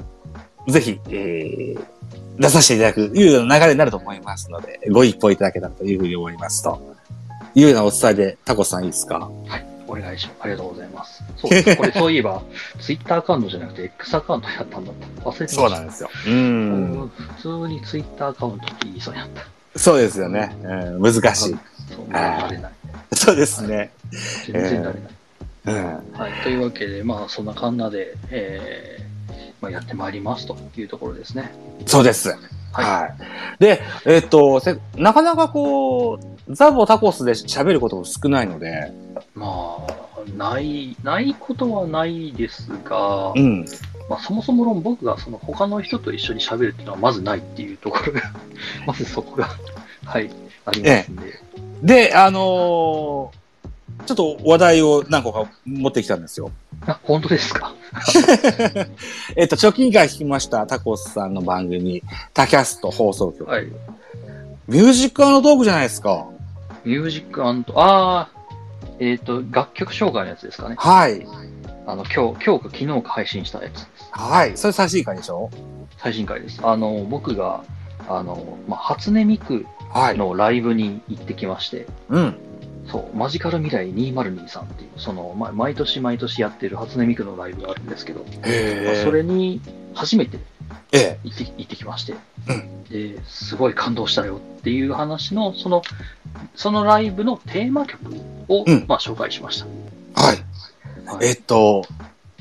[0.66, 1.91] ぜひ、えー、
[2.38, 6.94] 出させていただく、いうような流れになると思いますので、ご一報いただけたらというふうに思いますと。
[7.54, 9.18] いうようなお伝えで、タコさんいいですか？
[9.46, 9.66] はい。
[9.86, 10.38] お願いします。
[10.40, 11.22] ありがとうございます。
[11.36, 11.76] そうです。
[11.76, 12.42] これ そういえば、
[12.80, 15.22] ツイッターアカウントじゃなくて X アカウントやったんだった。
[15.28, 15.60] 忘れてました。
[15.60, 16.10] そうなんですよ。
[16.26, 17.10] うん。
[17.36, 19.28] 普通にツイッターアカウントって言いそうやっ
[19.74, 19.78] た。
[19.78, 20.56] そうですよね。
[20.62, 21.22] うん、難しい。
[21.94, 22.72] そう、慣れない。
[23.14, 23.90] そうですね。
[24.46, 24.94] 全然慣れない。
[25.66, 26.18] うん。
[26.18, 26.32] はい。
[26.42, 29.11] というわけで、まあ、そんなカンナで、えー、
[29.62, 31.54] まあ、やってまいりますというところですね。
[31.86, 32.28] そうです。
[32.28, 32.84] はい。
[32.84, 33.14] はい、
[33.60, 34.60] で、えっ、と
[34.96, 38.92] なかなかこう、ザボタコスで喋ることも少ないので。
[39.36, 43.64] まあ、ない、ないことはないですが、うん。
[44.10, 48.20] まあ、そもそも論僕がその他の人と一緒に喋るっていうのはまずないっていうところが
[48.84, 49.48] まずそこが
[50.04, 50.28] はい、
[50.64, 51.22] ありますんで。
[51.28, 51.40] え
[51.82, 53.41] え、で、あのー
[54.06, 56.50] ちょっと話題を何個か持ってきたんですよ。
[56.86, 57.74] あ、本当ですか？
[59.36, 62.02] えっと、直近回聞きました、タコスさんの番組、
[62.34, 63.48] タキャスト放送局。
[63.48, 63.66] はい。
[64.66, 66.26] ミュージックトークじゃないですか。
[66.84, 68.28] ミュージックああ、
[68.98, 70.74] えっ、ー、と、楽曲紹介のやつですかね。
[70.78, 71.26] はい。
[71.86, 73.86] あの、今日、今日か昨日か配信したやつです。
[74.10, 74.56] はい。
[74.56, 75.50] それ最新回でしょ？
[75.98, 76.60] 最新回です。
[76.64, 77.62] あの、僕が、
[78.08, 82.36] あの、まあ、初音ミクのライブに行ってきまして、うん。
[82.90, 88.24] そう、マジカル未来2023っていう、その、ま、毎年毎年やってる初音ミクのライブがあるんですけど、
[89.04, 89.60] それに
[89.94, 92.14] 初めて行って,、行ってきまして、
[92.48, 95.82] うん、ですごい感動したよっていう話の、その、
[96.54, 98.00] そのライブのテーマ曲
[98.48, 99.66] を、うん、まあ、紹介しました。
[100.20, 100.44] はい。
[101.06, 101.84] はい、えっと、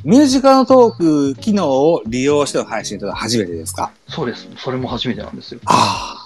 [0.03, 0.95] ミュージカルトー
[1.33, 3.91] ク機能を利用しての配信というのは初めてですか？
[4.07, 4.47] そうです。
[4.57, 5.59] それも初めてなんですよ。
[5.65, 6.20] ああ。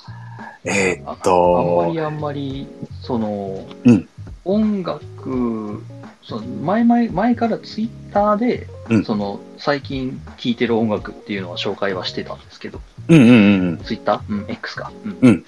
[0.66, 1.86] えー、っとあ。
[1.86, 2.68] んまりあんまり、
[3.02, 4.10] その、うん、
[4.44, 5.84] 音楽、
[6.24, 14.44] その前前前からツイッターで、うん、その最近聴いてる音楽っていうのは紹介はしてたんですけど、うんうんうん、ツイッター？
[14.44, 14.92] うん、X か。
[15.04, 15.18] うん。
[15.22, 15.46] うん、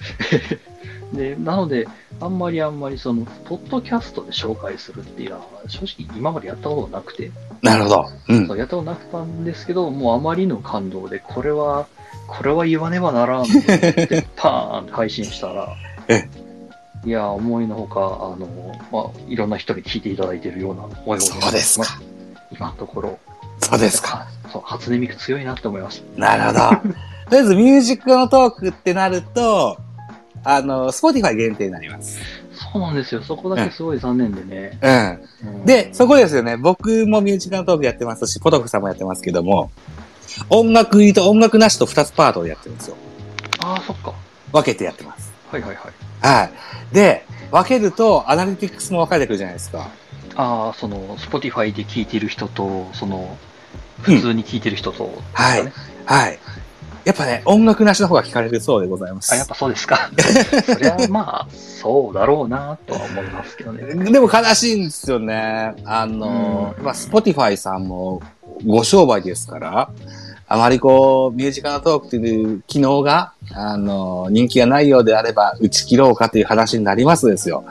[1.12, 1.88] で、なので、
[2.20, 7.30] あんまりあんまりその、ポッドキャストで紹介するっていうのは、正直今までやったことがなくて。
[7.62, 8.06] なるほど。
[8.28, 8.46] うん。
[8.46, 11.86] そうやったことなかったんですけど、もうあまりの感動で、これは、
[12.28, 15.74] これは言わねばならんって、 パーンって配信したら、
[16.08, 16.28] え
[17.04, 21.86] いや、思いのほか、あの、まあ、いろんな人に聞いていただいているような思いをそうですか。
[22.52, 23.18] 今のところ。
[23.60, 24.26] そうですか。
[24.52, 26.20] そう、初音ミク強いなって思いました。
[26.20, 26.92] なるほど。
[27.28, 29.78] とりあえずミュージックのトークってなると、
[30.44, 32.18] あの、スポティファイ限定になります。
[32.52, 33.22] そそうなんですよ。
[33.22, 34.78] そこだけすごい残念でね。
[34.82, 35.50] うん。
[35.60, 36.56] うんで、そこですよね。
[36.56, 39.70] 僕もミュージックトークやってますし、ポトフさんもやってますけども、
[40.50, 42.96] 音楽入りと音楽なしと2つパートをやってるんですよ。
[43.60, 44.14] ああ、そっか。
[44.52, 45.32] 分けてやってます。
[45.50, 45.92] はいはいはい。
[46.20, 46.44] は
[46.90, 46.94] い。
[46.94, 49.88] で、分けると、アナリティクスも分かれてくるじゃないですか。
[50.36, 53.36] ああ、その、Spotify で聴いてる人と、その、
[54.02, 55.72] 普通に聴いてる人と、はいね
[56.04, 56.38] はい。
[57.04, 59.32] やっぱね、音楽なしの方が聞かれるそうでございます。
[59.32, 60.10] あ、やっぱそうですか。
[60.66, 64.12] そりゃまあ、そうだろうなとは思いますけどね。
[64.12, 65.74] でも悲しいんですよね。
[65.86, 68.22] あの、うんまあ、Spotify さんも
[68.66, 69.90] ご商売ですから、
[70.50, 77.64] あまりこう、ミュージカルトークという機能が、あの、人気がないようであれば、打ち切ろうかという話になりますですよ。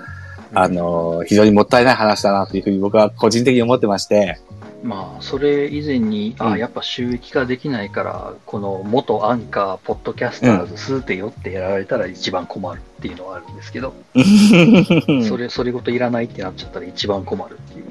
[0.53, 4.39] あの、非常にもったいない話だなというふうに僕は個人的に思ってまして、
[4.83, 13.93] まあ、それ以前に、あうんやっぱ収益化できないから、この元アンカー、ポッドキャスターズ、スーテよってやられたら一番困るっていうのはあるんですけど、
[15.27, 17.85] それ、それごといらないってなっちゃったら一番困るっていう。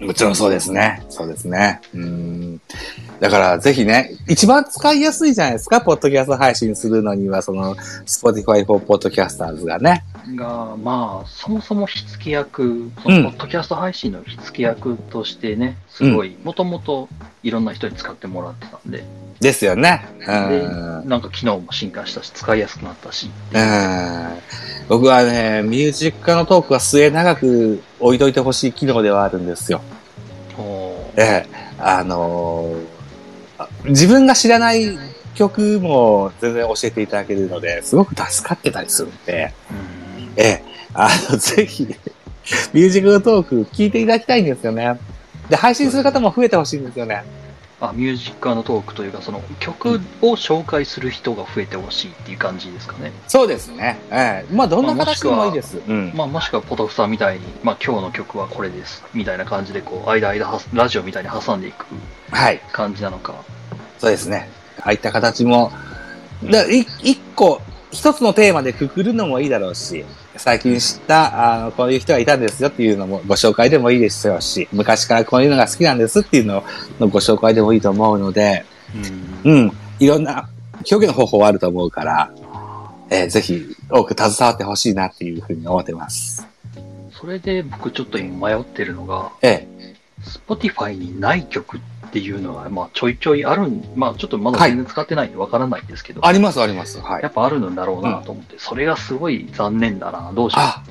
[0.00, 1.02] もちろんそうですね。
[1.08, 1.80] そうですね。
[1.94, 2.60] うん。
[3.20, 10.04] だから、ぜひね、一番使いやすいじゃないですか、ポッドキャスト配信するのには、その、Spotify for Podcasters がね。
[10.36, 17.08] が、まあ、そもそも火付け役、そうんのポッドキャスト配信の火付け役としてね、すごい、もともと
[17.42, 19.04] いろんな人に使ってもらってたんで、
[19.40, 20.06] ですよね。
[20.20, 20.32] うで、
[21.04, 21.08] ん。
[21.08, 23.60] なんか機能も進化したし、使いやすくなったし、うん。
[24.90, 29.80] 僕はね、ミュージックのトークは末長く置いといてほしい機能ではあるんですよ。
[30.58, 31.46] おええ。
[31.78, 32.86] あのー
[33.58, 34.98] あ自分が知らない
[35.36, 41.84] 曲も全然教えていただけるので、すごく助かってたりするんで、うんええ、あの、 ぜひ、
[42.72, 44.98] ミュージックトーク聞いていただきたいんですよね。
[45.48, 47.22] で、配信する方も増えてほしいんですよね。
[47.80, 53.10] あミュージックのトークというか、その曲を紹介する人が増えてほしいっていう感じですかね。
[53.26, 53.98] そうですね。
[54.10, 54.54] ええ。
[54.54, 55.80] まあ、どんな形でもいいです。
[55.88, 56.12] うん。
[56.14, 61.86] まあ、もしくはポトフさんみたいに、まあ、今日の曲はこれです、みたいな感じで、こう、間間は、ラジオみたいに挟んでいく
[62.30, 62.60] はい。
[62.72, 63.34] 感じなのか。
[63.98, 64.50] そうですね。
[64.80, 65.72] ああいった形も、
[67.02, 70.04] 一個、一つのテーマでくくるのもいいだろうし、
[70.36, 76.64] 最近知った、あの、こういう人がいたんですよっていうのもご紹介でもいいですよし、昔からこういうのが好きなんですっていうの
[76.98, 78.64] のご紹介でもいいと思うので、
[79.44, 79.52] うん。
[79.52, 80.48] うん、いろんな
[80.90, 82.32] 表現の方法はあると思うから、
[83.10, 86.46] えーぜひ多く携わってほしいなっていうふうに思ってます。
[87.12, 89.96] それで僕ちょっと今迷ってるのが、ええ、
[90.48, 97.00] Spotify にない曲っていうのが、まあ、ちょいちょいあるん、まあ、ちょっとまだ全然使ってないんでわからないんですけど、ありますあります。
[97.00, 97.28] はいや。
[97.28, 100.64] っぱあるんだろうなと思って、それがすごい残念だな、どうしよう。
[100.64, 100.82] あ、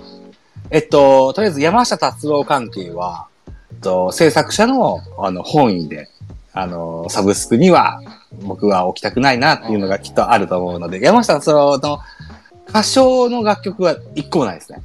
[0.71, 6.10] えっと、とりあえず山下達郎関係は、えっと、制作者の、あの、本意で、
[6.53, 8.01] あの、サブスクには、
[8.43, 11.99] 僕は置きたくないなっていうのがきっとあると思うので、山下達郎の
[12.67, 14.82] 歌唱の楽曲は一個もないですね。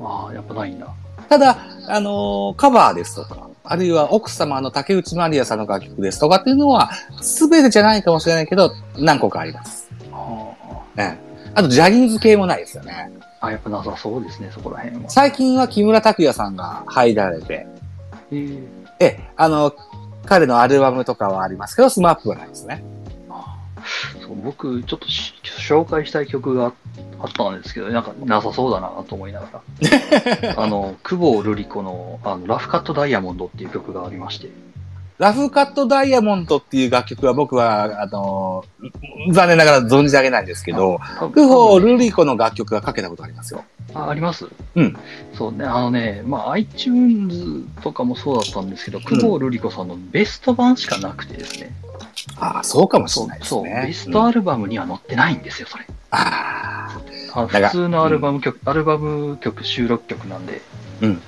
[0.00, 0.86] ああ、やっぱないんだ。
[1.28, 1.56] ただ、
[1.88, 6.90] あの、カバーですとか、あるいは奥様の竹内まりやさんの楽曲ですとかっていうのは、
[7.22, 9.90] すべてじゃないかもしれないけど、何個かあります。
[10.12, 10.52] あ
[10.94, 11.18] ね。
[11.54, 13.10] あと、ジャニーズ系もないですよね。
[13.40, 15.08] あ、やっぱなさそうですね、そこら辺は。
[15.08, 17.66] 最近は木村拓哉さんが入られて、
[18.30, 18.66] えー
[19.00, 19.74] え、あの、
[20.26, 22.84] 彼のアルバムとかはありますけど、スマップはないですね。
[24.22, 26.72] そう僕、ちょっとし紹介したい曲が
[27.20, 30.54] あったんですけど、なんかなさそうだなと思いながら。
[30.62, 34.48] あの、久保瑠璃子のあのラフカットダイヤモンドっていう曲がありまして、
[35.18, 38.64] ラフカットダイヤモンドっていう楽曲は僕は、あの、
[39.30, 43.64] 残念ながら存じ上げないんですけど、多分クホルリコの楽曲がかけたことありますよ。
[43.94, 44.48] ああります？
[44.74, 44.96] うん。
[45.34, 51.72] そうね、あのね、まあ iTunes とかもそうだったんですけど、久保瑠璃子さんのベスト版しかなくてですね。
[52.36, 53.84] ああ、そうかもしれないですそう、ね。
[53.86, 55.86] ベストアルバムには載ってないんですよ、それ。
[56.10, 57.00] あ
[57.34, 60.62] あ、普通のアルバム曲、アルバム曲、収録曲なんで。
[61.02, 61.22] うん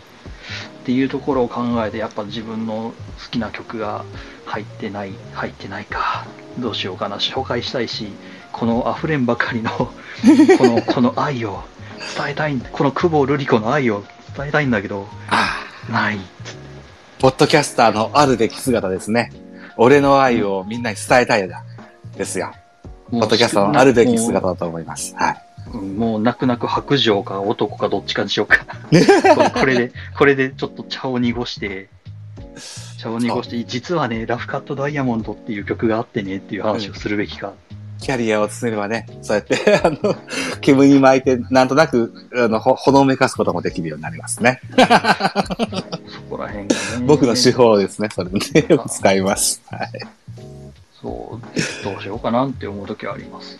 [0.82, 4.04] っていうところを考えて、やっぱ自分の好きな曲が
[4.44, 6.28] 入ってない、入ってないか。
[6.60, 7.16] どうしようかな。
[7.16, 8.06] 紹介したいし、
[8.52, 9.90] この溢れんばかりの、 こ
[10.64, 11.64] の、この愛を
[12.16, 14.04] 伝えたい、この久保瑠璃子の愛を
[14.36, 16.18] 伝えたいんだけど、あない。
[16.18, 16.18] あ、
[17.18, 19.32] ポッドキャスターのあるべき姿ですね。
[19.76, 21.64] 俺の愛をみんなに伝えたいだ。
[22.16, 22.52] ですよ。
[23.10, 25.14] ポポッドキャスターのあるべき姿だと思います。
[25.16, 25.32] はい。
[25.32, 25.46] うん
[25.96, 28.64] もう泣く泣く白状か男かどっちかにしようか。
[29.34, 31.88] これこれで、これでちょっと茶を濁して、
[32.98, 37.52] 茶を濁して、実はね、ラフカットダイヤモンドっていう曲があってねっていう話をするべきか。
[38.00, 40.14] キャリアを進めればね、そうやって、 あの、
[40.60, 44.60] 煙に巻いて、なんとなく、あの、ほ、ほのめかすこともできるようになりますね。
[46.28, 46.80] そこら辺がね。
[47.06, 49.62] 僕の手法ですね、それね、よく使います。
[49.70, 49.88] はい。
[51.00, 53.58] そう、どうしようかなって思うときはあります。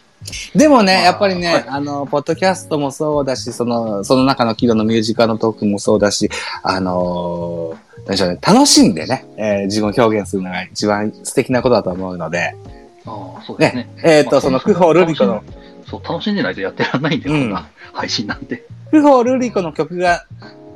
[0.54, 6.28] でもね、まあやっぱりね、はいあの、ポッドキャストもそうだし、その、その中のキロのミュージカルのトークもそうだし、
[6.62, 12.56] あのー何でしょうね、楽しんでね、えー自分を表現するのが一番素敵なことだと思うので、
[13.04, 13.88] ああ、そうですね。
[14.02, 15.44] えっ、と、まあその、クホルリコの、
[15.88, 17.54] そう、楽しんでないとやってらんないんで、うん
[17.92, 18.64] 配信なんて。
[18.90, 20.24] クホルリコの曲が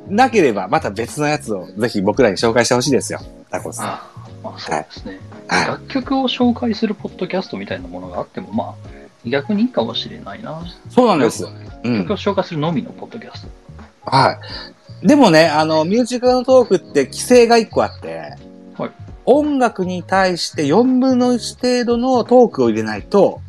[0.07, 3.85] なければ、また別のやつをぜひ僕らに紹介してほしいですよ、タコさん。
[4.43, 5.19] まあそうですね。
[5.47, 8.75] はい楽曲を紹介するポッドキャストみたいなものがあっても、まあ、
[9.25, 10.63] 逆にいいかもしれないな。
[10.89, 11.45] そうなんです。
[11.83, 12.17] うん曲を。
[12.17, 13.49] 紹介するのみのポッドキャスト。
[14.09, 14.39] は
[15.03, 15.07] い。
[15.07, 18.33] でもね、あの、ミュージカルのトークって規制が一個あって、
[18.77, 18.91] はい
[19.25, 23.39] 音楽に対して4分の1程度のトークを入れないと、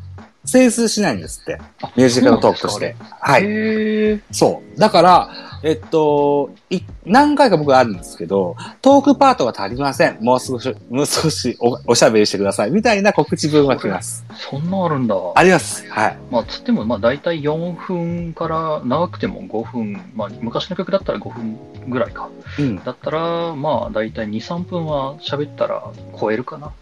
[0.53, 1.59] 整数しないんですって。
[1.81, 2.95] あミュージカルのトークとして。
[3.21, 4.21] はい。
[4.31, 4.79] そう。
[4.79, 5.31] だから、
[5.63, 10.19] えっと、い何回か僕はあるんですけど、トークパートが足りません。
[10.21, 12.71] もう少し、もう少しおおしゃべりしてください。
[12.71, 14.27] みたいな告知文が来ます。
[14.35, 15.15] そんなあるんだ。
[15.35, 15.89] あります。
[15.89, 16.19] はい。
[16.31, 21.57] まあ、つっても、まあ、大体4分から、長くても5分、まあ、昔の曲だったら5分
[21.89, 22.29] ぐらいか。
[22.59, 22.83] うん。
[22.83, 25.85] だったら、まあ、大体2、3分は喋ったら
[26.21, 26.73] 超えるかな。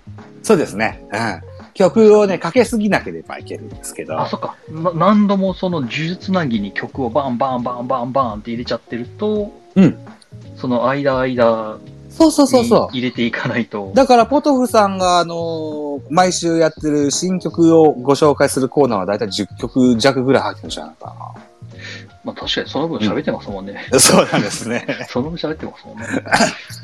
[0.43, 1.05] そうですね。
[1.13, 1.50] うん。
[1.75, 4.21] 曲をね、かけすぎなければいけるんですけど。
[4.21, 4.57] あ、そっか。
[4.71, 9.99] な何度もその呪術つなぎに曲をバンバンバンバンバンって入れちゃってると、うん。
[10.57, 11.79] その間間
[12.11, 12.89] そうそうそうにそう。
[12.93, 13.93] 入れていかないと。
[13.95, 15.81] だから、ポトフさんが、あのー
[16.11, 21.35] 毎週やってる新曲をご紹介するコーナーはだいたい10曲弱ぐらい入ってるんじゃないか
[22.23, 23.87] まあ、確かにその分喋ってますもんね。
[23.91, 23.99] な。
[23.99, 24.87] そうなんですね。
[25.09, 26.07] その分喋ってますもんね。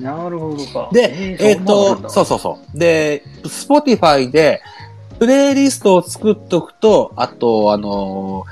[0.01, 0.89] なるほどか。
[0.93, 2.79] で、えっ、ーそんなのあるんと、だそうそうそう。
[2.79, 4.63] で、Spotify で、
[5.19, 8.45] プレイリストを作っとくと、あと、あの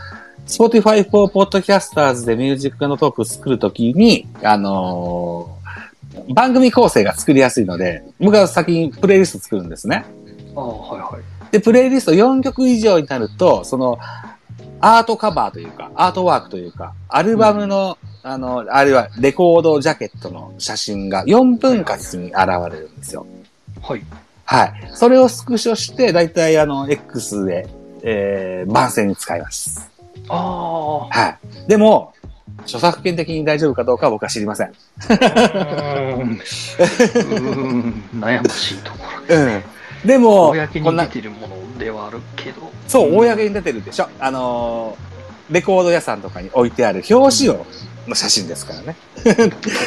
[0.47, 5.54] ー、Spotify for Podcasters でミュージックのトークを作るときに、あのー
[6.35, 10.05] 番組構成が作りやすいので、僕は先にプレイリスト作るんですね。
[10.57, 11.53] ああ、はいはい。
[11.53, 13.99] で、プレイリスト4曲以上になると、その、
[14.81, 22.37] アートカバーというか、アートワークというか、アルバムの、あの、あるいはレコードジャケットの写真が4分割に現
[22.71, 23.27] れるんですよ。
[23.81, 24.03] はい。
[24.45, 24.91] はい。
[24.93, 27.67] それをスクショして、だいたいあの、X で、
[28.03, 29.91] えー、番宣に使います。
[30.29, 31.09] ああ。
[31.09, 31.69] はい。
[31.69, 32.13] でも、
[32.65, 34.73] 著作権的に大丈夫かどうかは僕は知りません。
[38.15, 38.99] 悩ましいとこ
[39.29, 39.37] ろ。
[39.37, 39.63] うん。
[40.07, 42.71] でも、公にこんな出、てるものではあるけど。
[42.87, 44.09] そう、公に出てるでしょ。
[44.19, 45.15] あのー
[45.51, 47.67] レコード屋さんとかに置いてある表紙を、
[48.07, 48.97] の写真ですからね。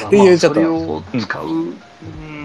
[0.07, 2.36] っていうちょっとそれを使う、うー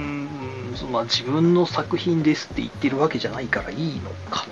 [0.86, 4.46] ん、まあ自分の作品ですって言ってるわけじゃないからいいのか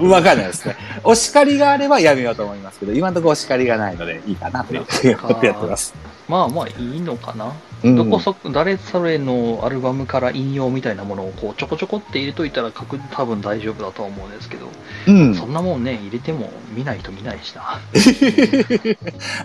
[0.00, 0.08] な。
[0.08, 0.76] わかんないですね。
[1.04, 4.88] お叱りがあればやめようと思いますけど、今のところお叱りがないのでいいかなというこ
[5.34, 5.94] とでやってます。
[6.28, 7.46] まあまあいいのかな。
[7.46, 14.70] うんどこそこ、誰それのアルバムから引用みたいなものをこうちょこちょこって入れといたら確多分大丈夫だとは思うんですけど、
[15.06, 17.78] うんそんなもんね、入れても見ないと見ないしな。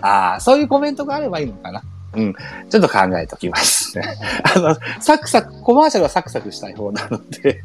[0.00, 1.82] ああ、そういうコメントがあればいいのかな。
[2.14, 2.34] うん。
[2.68, 4.16] ちょっと考えときますね。
[4.54, 7.62] あの、サクサク、コマーシャルはサクサクしたい方なので、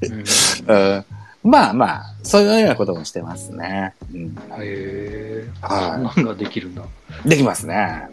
[0.67, 1.05] うん、うん、
[1.43, 3.93] まあまあ、そういうようなこともしてますね。
[4.13, 6.83] うん、へえ、はいそんなんができるんだ。
[7.25, 8.07] できますね。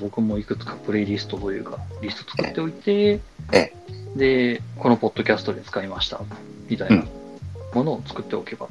[0.00, 3.20] 僕もいくつかプレイリストというか、リスト作っておいて、
[3.52, 3.72] え
[4.16, 6.20] で、このポッドキャストで使いました、
[6.68, 7.04] みたいな
[7.74, 8.66] ものを作っておけば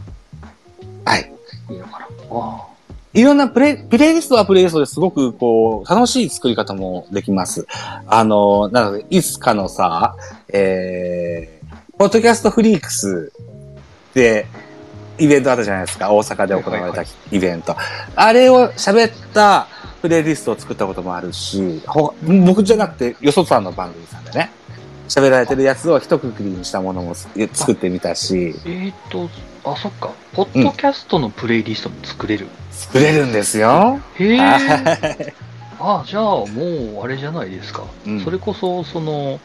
[1.05, 1.31] はい。
[1.69, 2.07] いいのかな。
[2.31, 2.67] あ
[3.13, 7.65] いろんなプレイ、プレイリストはプレイリストですごくこう、楽しい作り方もできます。
[8.07, 10.15] あの、なので、いつかのさ、
[10.49, 13.31] えー、ポッドキャストフリークス
[14.13, 14.45] で、
[15.17, 16.13] イベントあったじゃないですか。
[16.13, 17.75] 大阪で行われたイベント。
[18.15, 19.67] あれを喋った
[20.01, 22.13] プレイリストを作ったこともあるし、ほ
[22.45, 24.51] 僕じゃなくて、よそさんの番組さんでね、
[25.09, 29.29] 喋られてるやつを一括りにしたものも作ってみたし、えーっと、
[29.65, 30.11] あ、そっか。
[30.33, 32.47] ポッドキャストのプレイリストも作れる。
[32.79, 33.99] 作れるんですよ。
[34.15, 34.37] へえ。
[34.37, 35.33] はい
[35.81, 36.45] あ、じゃあも
[37.01, 37.83] うあれじゃないですか。
[38.05, 39.39] うんそれこそ、その、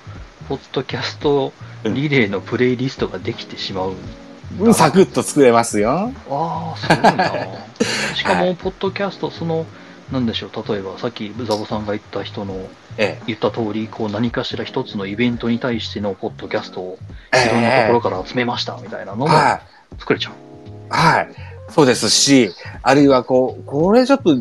[0.49, 1.53] ポッドキャスト
[1.85, 6.12] リレーのプレイリストができてしまうんだサクッと作れますよ。
[6.30, 7.32] ああ、すごいな。
[8.14, 9.64] しかも、ポッドキャスト、その、
[10.12, 12.66] なんでしょう、例えばさっきザボさんが言った人の
[12.99, 16.99] え言った通り、こう何かしら一つのイベントに対してのポッドキャストを
[17.32, 17.47] え。
[17.47, 19.61] いろんなところから集めましたみたいなのもは
[19.97, 20.01] い。
[20.01, 20.32] 作れちゃう。
[20.91, 21.28] はい。
[21.74, 22.52] そうですし、
[22.82, 24.36] あるいはこう、これちょっと、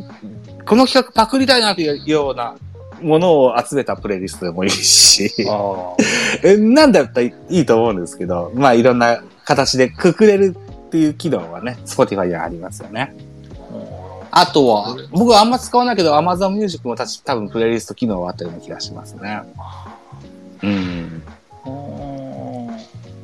[0.65, 2.55] この企画パクりたいなというような
[3.01, 5.33] ものを集めたプレイリストでもいいし、
[6.59, 13.15] なんだったらいいと思うんですけど、まあいろんな形でくくれるっていう機能はね、Spotify にはありますよね。
[14.31, 14.41] あ。
[14.41, 19.41] あとは、僕はあんま使わないけど、Amazon Music もたし多分プレイリスト機能はあったような気がしますね。
[20.61, 21.23] うん。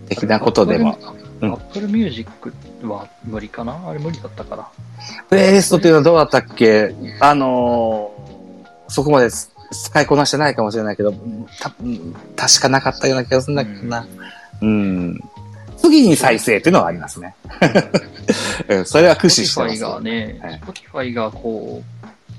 [0.09, 0.97] 的なことでも。
[1.41, 2.51] うん Apple Music っ
[2.87, 3.79] は無理かな？
[3.87, 4.67] あれ無理だったかな
[5.29, 6.93] プレイリストっていうのはどうだったっけ？
[7.19, 8.29] あのー
[8.91, 11.13] そこまで使いこなしてないかもしれないけど、
[11.59, 11.69] た
[12.35, 14.07] 確かなかったような気がするんだけどな。
[14.61, 15.19] うん。
[15.77, 17.35] 次に再生っていうのはありますね。
[18.67, 19.75] うんそれは駆使してます。
[19.75, 21.83] Spotify がね、はい Spotify がこ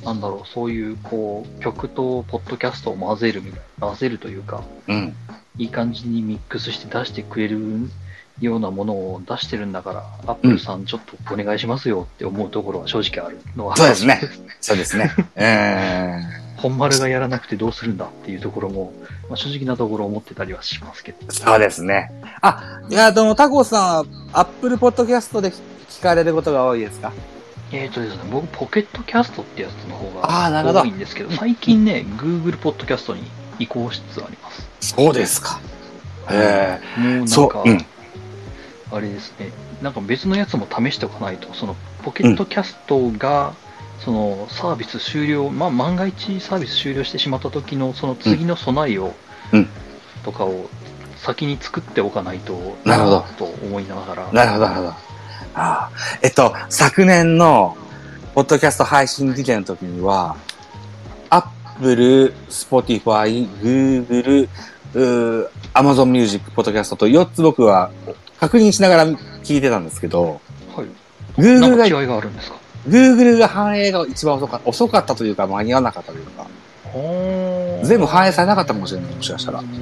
[0.02, 5.14] う、なんだろう、そういう、こう、曲とポッドキャストを混ぜるみたいな、混ぜるというか、うん。
[5.56, 7.58] いい感じにミックスして出してくれる
[8.40, 13.76] ようなものを出してるんだから、アップルさんちょっとお願いしますよって思うところは正直あるのは。
[13.76, 14.20] そうですね。
[14.60, 15.10] そうですね。
[15.36, 16.24] うん。
[16.56, 18.92] 本丸がやらなくてどうするんだっていうところも、
[19.28, 21.18] まあ、正直なところ思ってたりはしますけど。
[21.32, 22.10] そうですね。
[22.42, 25.50] あ、いや、でも、タコさんは、アップルポッドキャストで
[25.88, 27.12] 聞かれることが多いですか？
[27.72, 33.22] えーとですね、僕、ポケットキャストってやつの方が多いんですけど、最近ね、Google ポッドキャストに
[33.58, 34.68] 移行しつつあります。
[34.80, 35.60] そうですか。
[36.30, 37.62] へもうなんか、
[38.92, 39.50] あれですね、
[39.82, 43.54] なんか別のやつも試しておかないと、そのポケットキャストが、
[44.04, 49.14] そのサービス終了、まあ、万が一サービス終了してしまった時のその次の備えを、
[49.52, 49.68] うん。
[50.24, 50.68] とかを
[51.18, 53.24] 先に作っておかないとなるほど。
[53.38, 54.88] と思いながら、なるほど、なるほど。
[54.88, 54.94] あ
[55.54, 55.90] あ。
[56.22, 57.76] えっと、昨年の、
[58.34, 60.36] ポッドキャスト配信時点の時には、
[61.28, 64.48] Apple、Spotify、Google、
[64.94, 67.90] うー Amazon Music、ポッドキャストと4つ僕は
[68.40, 70.40] 確認しながら聞いてたんですけど、
[70.74, 70.86] はい、
[71.40, 72.56] Google が、いがあるんですか
[72.88, 76.46] ？Google が反映が一番遅かった、遅かったというか間に合わなかったというか、
[77.84, 79.60] 全部反映されなかったかもしれない、もしかしたら。
[79.60, 79.68] ううん。
[79.68, 79.72] ん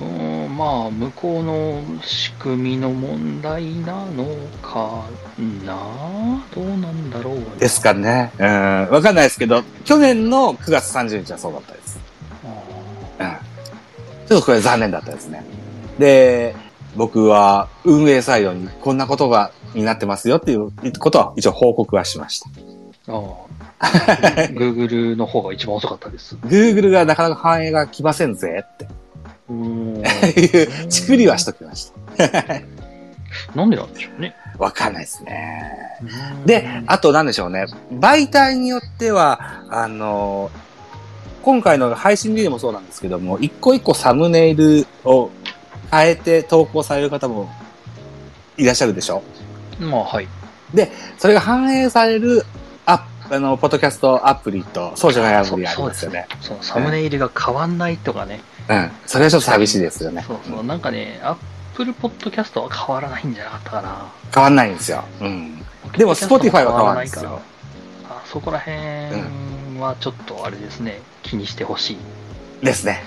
[0.00, 4.26] うんまあ、向こうの仕組みの問題なの
[4.60, 5.04] か
[5.64, 6.44] な？
[6.52, 8.32] どうなんだろうねですかね。
[8.38, 8.88] うん。
[8.90, 12.00] わかんないですけど、去年の9月30日はそうだったです。
[13.20, 13.38] あ
[14.20, 14.26] うん。
[14.26, 15.44] ちょっとこれ残念だったですね。
[15.98, 16.54] で、
[16.96, 22.48] 僕は運営サイドにこんなことが、になってますよっていうことは一応報告はしました。
[23.12, 23.34] ー
[23.80, 26.36] あー Google の方が一番遅かったです。
[26.36, 28.88] Google がなかなか反映が来ませんぜって
[29.48, 32.62] うーんいう、ちくりはしときました。
[33.54, 34.34] なんでなんでしょうね。
[34.58, 35.72] わかんないですね。
[36.46, 37.66] で、あとなんでしょうね。
[37.92, 40.50] 媒体によっては、あの、
[41.42, 45.30] 今回の配信リレーもそうなんですけども、一個一個サムネイルを
[45.90, 47.50] 変えて投稿される方も
[48.56, 49.22] いらっしゃるでしょ？
[49.80, 50.28] まあ、はい。
[51.18, 52.44] それが反映される
[52.84, 56.26] アップ、あの、ポッドキャストアプリと、そうじゃないアプリがありますよね。
[56.40, 58.40] そのサムネイルが変わんないとかね。
[58.68, 58.90] うん。
[59.06, 60.24] それはちょっと寂しいですよね。
[60.26, 60.64] そうそう。
[60.64, 64.12] なんかね、Apple Podcast は変わらないんじゃなかったかな。
[64.34, 65.04] 変わんないんですよ。
[65.20, 65.58] うん。
[65.96, 67.40] でも Spotify は変わらないんですよ。
[68.10, 71.96] あそこら辺はちょっとあれですね、気にしてほしい
[72.62, 73.02] ですね。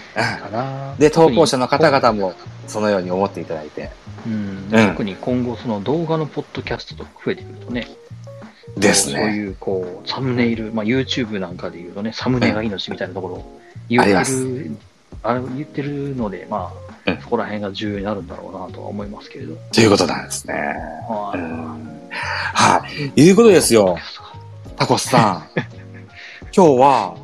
[0.97, 2.33] で、投稿者の方々も
[2.67, 3.89] そのように思っていただいて。
[4.25, 7.87] うん、うん特に今後、その動画のポッドキャストとか増えてくるとね、
[8.77, 9.19] ですね。
[9.19, 14.17] そういうこうサムネイル、まあ、YouTube なんかで言うとね、サムネが命みたいなところを言ってる、
[15.23, 19.57] あれ言ってるので、まあ、うんそこら辺が重要になるんだろうなとは思いますけれど。
[19.73, 20.53] ということなんですね。
[22.53, 22.83] は
[23.15, 23.21] い。
[23.21, 23.97] いうことですよ。
[24.77, 25.59] タコスさん。
[26.55, 27.15] 今日は、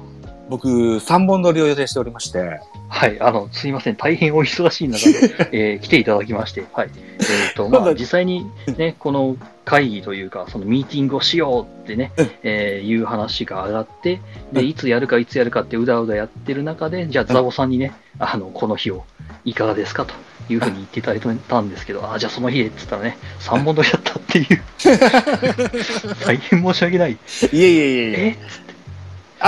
[0.49, 6.89] 僕、3本撮りを予定しておりまして、はい、あの、すいません、大変お忙しい中で、 えー来ていただきまして、はい。
[6.95, 8.45] えっ、と、まあ、実際に
[8.77, 9.35] ね、この
[9.65, 12.31] 会議というか、そのミーティングをしようってね、うん。
[12.43, 14.21] えーいう話が上がって、
[14.53, 14.67] で、うん。
[14.67, 19.03] いつやるかいつやるかってうだうだやってる中で、じゃあ、ザボさんにね、あの、この日を
[19.43, 20.05] いかがですか？
[20.05, 20.13] と
[20.49, 24.61] いうふうに言っていただいたんですけど、あ、じゃあその日でって言ったらね、3本撮りだったっていう、
[26.25, 27.11] 大変申し訳ない。
[27.11, 27.17] い
[27.53, 28.13] えいえいえいえ。
[28.17, 28.37] え？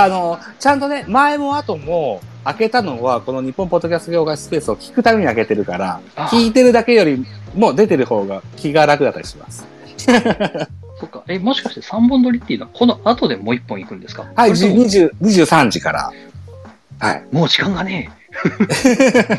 [0.04, 7.24] あの、ちゃんとね、前も後も、開けたのは、この日本ポッドキャスト業界スペースを聞くために開けてるから、あ聞いてるだけより
[7.54, 9.66] も出てる方が気が楽だったりします。
[10.98, 14.26] そっか、え、もしかして3本撮りっていうのは、この後でもう1本行くんですか？
[14.34, 16.12] はい、それとも20 23時から。
[16.98, 17.24] はい。
[17.32, 18.10] もう時間がね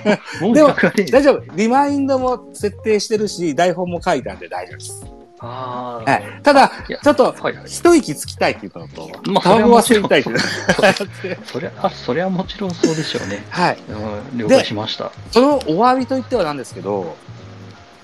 [0.05, 0.19] え。
[0.41, 1.03] もう時間がねえ。
[1.05, 1.43] 大丈夫。
[1.55, 5.05] リマインドも設定してるし、台本も書いたんで大丈夫です。
[5.43, 6.39] ああ、はい。
[6.43, 6.71] ただ
[7.03, 7.65] ちょっと、はいはい。
[7.65, 10.33] 一息つきたいっていうのと、まあタバコは吸いたいってい
[11.45, 13.43] そりゃ、あそりゃもちろんそうでしょうね。
[13.49, 13.77] はい。
[13.89, 15.11] うん、了解しました。
[15.31, 17.15] そのお詫びと言ってはなんですけど、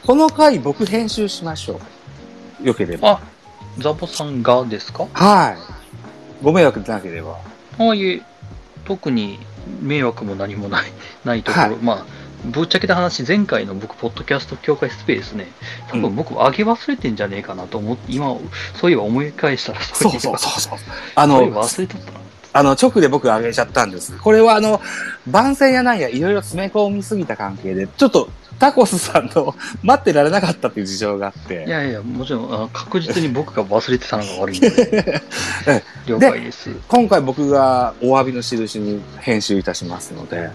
[0.06, 1.80] この回僕編集しましょ
[2.64, 2.68] う。
[2.68, 3.10] よければ。
[3.12, 3.20] あ、
[3.78, 5.06] ザボさんがですか？
[5.14, 5.58] はい。
[6.44, 7.38] ご迷惑でなければ。
[7.78, 8.22] ああいえ、
[8.86, 9.40] 特に
[9.82, 10.92] 迷惑も何もない、
[11.24, 12.06] ないところ、はいまあ、
[12.46, 15.48] ぶっちゃけた話、前回の僕、ポッドキャスト協会スペースね、
[15.90, 18.38] 多分僕、上げ忘れてんじゃねえかなと思って、今、
[18.76, 20.80] そういえば思い返したら、そうそううそうそう。
[21.16, 22.20] ああの、の、忘れとったな。
[22.54, 24.18] あの、直で僕上げちゃったんです。
[24.18, 24.82] これはあの、
[25.28, 28.30] 番宣やなんやいろいろ詰め込みすぎた関係で、ちょっと
[28.60, 31.66] タコスさんの 待ってられなかったっていう事情があって。
[31.68, 35.24] いやいや、もちろん、あの確実に僕が忘れてたのが悪いの で、
[36.08, 36.72] 了解です。
[36.88, 40.52] 今回僕がお詫びの印に編集いたしますので、あ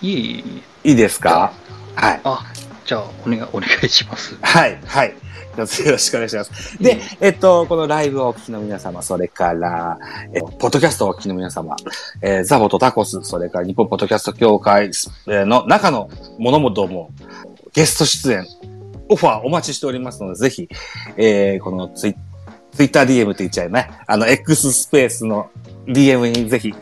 [0.00, 0.88] いえいえいえ。
[0.90, 1.52] いいですか？
[1.94, 2.20] はい。
[2.24, 2.44] あ、
[2.84, 4.36] じゃあ、お願い、お願いします。
[4.40, 5.08] はい、はい。
[5.10, 5.12] よ
[5.58, 5.66] ろ
[5.98, 6.82] しくお願いします。
[6.82, 9.98] で、えっと、このライブをお聞きの皆様、それから、
[10.32, 11.76] えポッドキャストをお聞きの皆様、
[12.22, 16.08] えーザボとタコス、それから日本ポッドキャスト協会えーの中の
[16.38, 17.10] ものもども、
[17.74, 18.46] ゲスト出演、
[19.10, 20.68] オファーお待ちしておりますので、ぜひ、
[21.18, 22.14] えーこのツイ
[22.74, 23.90] ツイッター DM って言っちゃうね。
[24.06, 25.50] あの、X スペースの
[25.86, 26.72] DM にぜひ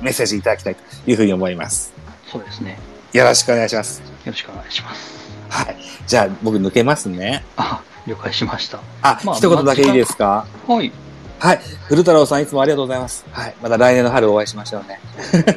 [0.00, 1.92] メッセージいただきたいというふうに思います。
[2.36, 2.78] そうですね。
[3.12, 4.00] よろしくお願いします。
[4.00, 5.16] よろしくお願いします。
[5.48, 5.76] はい。
[6.06, 7.44] じゃあ、僕抜けますね。
[7.56, 8.80] あ、了解しました。
[9.02, 10.46] あ、まあ一言だけいいですか？
[10.66, 10.92] はい。
[11.38, 11.60] はい。
[11.88, 13.24] 古太郎さんいつもありがとうございます。
[13.32, 13.54] はい。
[13.62, 15.00] また来年の春お会いしましょうね。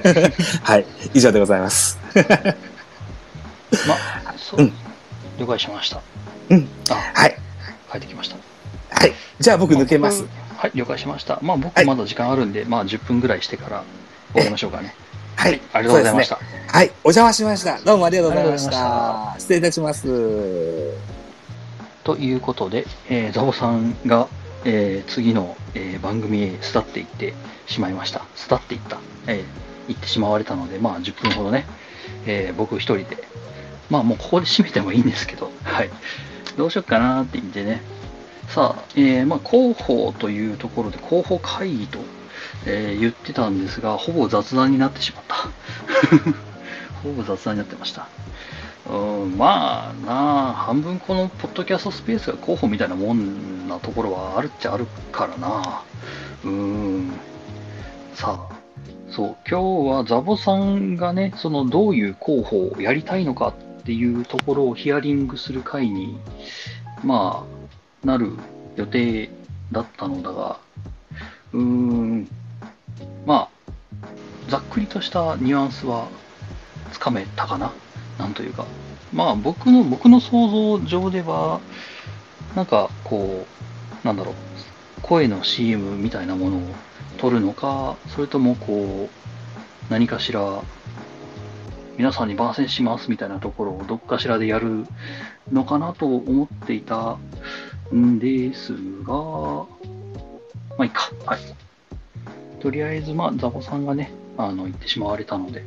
[0.63, 0.85] はい。
[1.13, 1.97] 以上でございます。
[2.15, 3.95] ま、
[4.37, 4.73] そう、うん
[5.37, 6.01] 了解しました。
[6.49, 6.67] うん。
[6.89, 7.37] あ、はい。
[7.91, 8.35] 帰ってきました。
[8.91, 9.13] はい。
[9.39, 10.25] じゃあ僕抜けます。
[10.57, 11.39] はい、了解しました。
[11.41, 13.83] まあ僕はいまだ時間あるんで、まあ10分ぐらいしてから
[14.33, 14.93] 終わりましょうかね。
[15.39, 15.61] はい。
[15.71, 16.35] ありがとうございました。
[16.35, 16.87] ねはい。
[17.05, 17.79] お邪魔しました。
[17.79, 19.39] どうもありがとうございましありがとうございまた。
[19.39, 20.93] 失礼いたします。
[22.03, 24.27] ということで、えーザボさんが、
[24.65, 27.33] えー次の、えー番組へ巣立っていって
[27.67, 28.25] しまいました。
[28.35, 28.97] 巣立っていった。
[29.27, 29.43] えー
[29.87, 31.65] 行ってしまわれたので、まあ10分ほどね、
[32.25, 33.23] えー僕一人で、
[33.89, 35.89] まあもうここで締めてもいいんですけど、はい。
[36.57, 37.81] どうしようかなって言ってね。
[38.49, 41.99] さあ、えーまあ広報というところで広報会議と、
[42.65, 45.35] えー言ってたんですが、ほぼ雑談になってしまった。
[47.03, 48.07] ほぼ雑談になってました。
[48.89, 55.83] うん、まあなあ、半分このポッドキャストスペースが候補みたいなもんなところはあるっちゃあるからな。
[56.43, 57.11] うん。
[58.15, 58.55] さあ、
[59.11, 66.19] そう、今日はザボさんがね、そのどういう候補をやりたいのかっていうところをヒアリングする会に、
[67.03, 67.45] ま
[68.03, 68.33] あ、なる
[68.75, 69.29] 予定
[69.71, 70.59] だったのだが、
[71.53, 72.27] うーん、
[73.25, 73.49] まあ、
[74.49, 76.07] ざっくりとしたニュアンスは
[76.91, 77.71] つかめたかな？
[78.17, 78.65] なんというか。
[79.13, 81.59] まあ僕の、僕の想像上では、
[82.55, 83.45] なんかこ
[84.03, 84.35] う、なんだろう、
[85.01, 86.61] 声の CM みたいなものを
[87.17, 90.61] 撮るのか、それともこう、何かしら、
[91.97, 94.85] 皆さんに番宣しますみたいなところをどっかしらでやる
[95.51, 97.17] のかなと思っていた
[97.93, 98.73] んです
[99.03, 99.65] が、
[100.79, 101.11] まあいいか。
[101.25, 101.39] はい。
[102.61, 105.65] とりあえず、まあ、ザボさんがね、あの、行ってしまわれたので、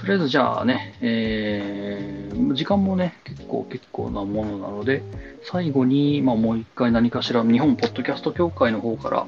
[0.00, 5.02] とりあえずじゃあね、えー、時間もね、結構結構なものなので、
[5.42, 9.26] 最後に、まあもう一回何かしら、日本ポッドキャスト協会の方から、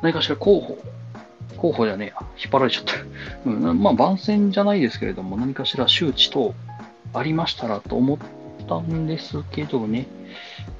[0.00, 0.78] 何かしら候補、
[1.56, 2.94] 候補じゃねえや、引っ張られちゃった。
[3.50, 6.54] うん、まあ番宣じゃないですけれども、何かしら周知等
[7.12, 8.18] ありましたらと思っ
[8.68, 10.06] たんですけどね、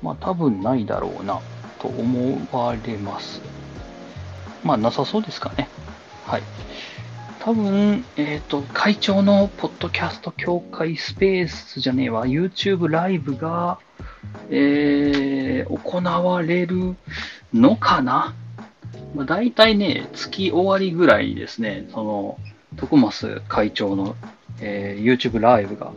[0.02, 1.40] まあ多分ないだろうな、
[1.84, 3.42] と思われます。
[4.62, 5.68] まあなさそうですかね。
[6.24, 6.42] はい。
[7.40, 13.78] 多分、えっ、と、会長のポッドキャスト協会スペースじゃねえわ、YouTube ライブが、
[14.48, 16.96] えー、行われる
[17.52, 18.34] のかな
[19.14, 22.38] まあ、大体ね、月終わりぐらいにですね、その、
[22.76, 24.16] 徳増会長の、
[24.60, 25.92] えー YouTube ライブが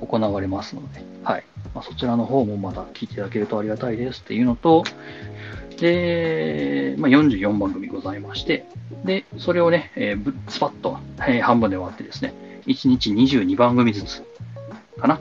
[0.00, 1.44] 行われますので、はい。
[1.74, 4.84] まあ、そちらの方もまた聞いていただけるとありがたいですっていうのと、
[5.78, 8.66] で、まあ、44番組ございまして、
[9.04, 12.34] で、それをね、えースパッと、えー半分で割ってですね、
[12.66, 14.22] 1日22番組ずつ
[15.00, 15.20] かな。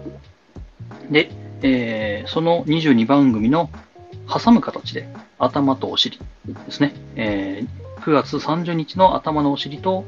[1.09, 1.29] で、
[1.61, 3.69] えーその22番組の
[4.27, 5.07] 挟む形で、
[5.39, 6.93] 頭とお尻ですね。
[7.15, 10.05] えー9月30日の頭のお尻と、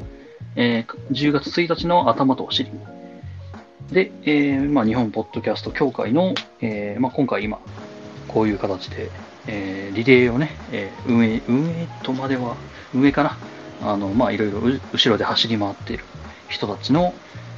[0.56, 2.72] えー10月1日の頭とお尻。
[3.92, 7.60] で、えーまあ、日本ポッドキャスト協会の、えーまあ、今回今、
[8.28, 9.10] こういう形で、
[9.48, 12.56] えーリレーをね、えー運営、運営とまでは、
[12.94, 13.38] 運営かな。
[13.82, 14.60] あの、まあ、いろいろ
[14.94, 16.04] 後ろで走り回っている
[16.50, 17.14] 人たちの、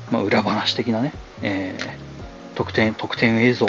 [0.09, 2.11] まあ、裏話的なね、えー
[2.55, 3.65] 特典、特典映像、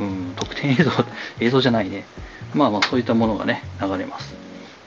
[0.00, 0.90] うん、特典映像、
[1.40, 2.04] 映像じゃないね。
[2.54, 4.34] まあまあ、そういったものがね、流れます。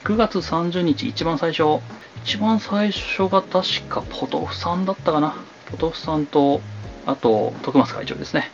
[0.04, 1.80] 9月30日、一番最初、
[2.24, 5.36] 一番最初が確かポトフさんだったかな。
[5.70, 6.60] ポトフさんと、
[7.06, 8.50] あと、徳松会長ですね。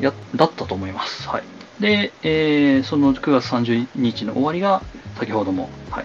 [0.00, 1.28] や、だったと思います。
[1.28, 1.42] はい。
[1.80, 4.82] で、えーその9月30日の終わりが、
[5.18, 6.04] 先ほども、はい、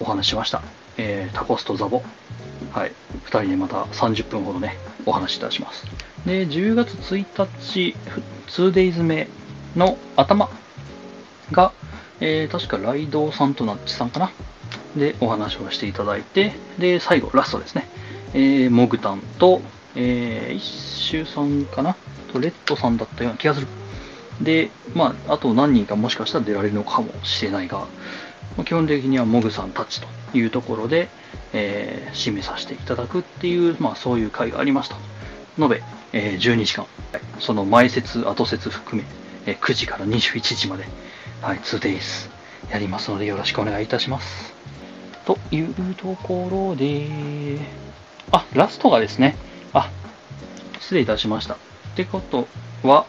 [0.00, 0.62] お話ししました。
[0.96, 2.02] えータコスとザボ。
[2.72, 2.92] はい。
[3.24, 5.86] 二人でまた30分ほどね、お話しいたします。
[6.26, 7.24] で、10月1
[7.62, 7.96] 日、
[8.48, 9.28] 2days 目
[9.76, 10.48] の頭
[11.52, 11.72] が、
[12.20, 14.30] えー確かライドウさんとナッチさんかな
[14.96, 17.88] で、お話をしていただいて、で、最後、ラストですね。
[18.32, 19.60] えー、モグタンと、
[19.96, 21.96] えー、一周さんかな？
[22.32, 23.66] と、レッドさんだったような気がする。
[24.40, 27.86] で、まあ、あと何人かもしかしたら出られるのかもしれないが、
[28.64, 31.08] 基本的にはモグさんたちというところで、
[31.52, 34.96] えー、締めさせていただくっていう、まあ、そういう回がありました。
[35.58, 35.82] 延べ、
[36.12, 36.86] えー、12時間、
[37.38, 39.08] その前説、後説含め、
[39.46, 40.84] えー、9時から21時まで、
[41.40, 42.30] はい、2days
[42.70, 44.52] やりますのでよろしくお願いいたします。
[45.24, 47.58] というところで、
[48.32, 49.36] あ、ラストがですね、
[49.74, 49.90] あ、
[50.80, 51.54] 失礼いたしました。
[51.54, 51.56] っ
[51.96, 52.48] てこと
[52.82, 53.06] は、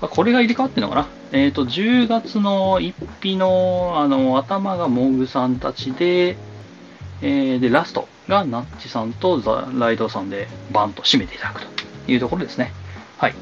[0.00, 1.08] これが入れ替わってるのかな？
[1.32, 6.36] えっ、ー、と、10月の1日の、あの、頭がモグさんたちで、
[7.22, 11.62] えー、で、ラストがナッチさんとザ・ライドさんでバンと締めていただく
[12.06, 12.72] というところですね。
[13.16, 13.34] はい。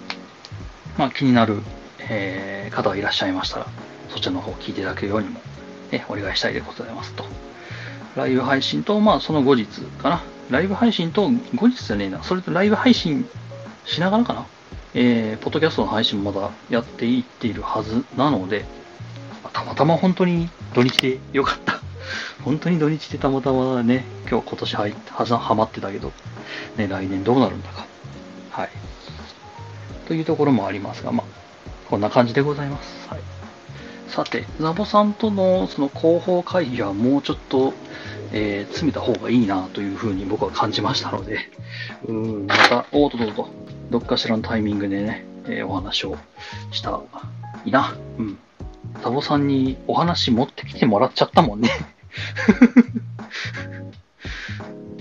[0.99, 1.61] まあ、気になる、
[1.99, 3.67] えー、方がいらっしゃいましたら、
[4.09, 5.41] そちらの方を聞いていただけるようにも、
[5.91, 7.25] えお願いしたいでございますと。
[8.15, 9.67] ライブ配信と、まあ、その後日
[9.99, 10.23] かな。
[10.51, 12.23] ライブ配信と、後日じゃねえな。
[12.23, 13.29] それとライブ配信
[13.85, 14.47] しながらかな。
[14.95, 18.65] えー、ポッドキャストの配信もまだやっていっているはずなので、
[19.53, 21.81] たまたま本当に土日でよかった。
[22.43, 26.13] 本当に土日でたまたまね、今日今年入はざはまってたけど、
[26.77, 27.87] ね、来年どうなるんだか。
[28.51, 28.71] はい。
[30.09, 31.27] というところもありますが、まあ、
[31.89, 33.09] こんな感じでございます。
[33.09, 33.21] はい。
[34.09, 37.73] さて、ザボさんとのその広報会議はもうちょっと、
[38.33, 41.51] えー、詰めた方がいいなというふうに僕は感じましたので、
[42.07, 43.49] うん、また、おっとっとっと、
[43.91, 46.17] どっかしらのタイミングでね、えー、お話を
[46.71, 47.01] した
[47.65, 47.97] いいな。
[48.19, 48.39] うん。
[49.03, 51.71] ザボさんにお話持ってきてもらっちゃったもんね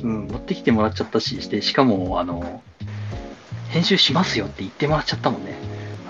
[0.03, 2.63] うん、持ってきてもらっちゃったし、して、しかも、あの、
[3.69, 5.55] 編集しますよって言ってもらっちゃったもんね。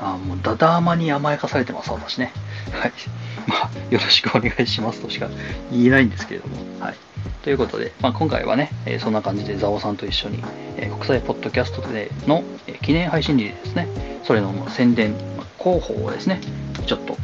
[0.01, 2.32] あもう、ダダーマに甘やかされてます、私ね。
[2.72, 2.93] はい。
[3.47, 5.28] まあ、よろしくお願いしますとしか
[5.72, 6.57] 言えないんですけれども。
[6.80, 6.95] はい。
[7.43, 10.43] ということで、まあ、今回はね、えー、そんな感じでザオさんと一緒に、
[10.78, 13.88] えー、国際ポッドキャストでの、えー、記念配信日ですね、
[14.24, 16.41] それの宣伝、まあ、広報をですね、
[16.86, 17.17] ちょっと、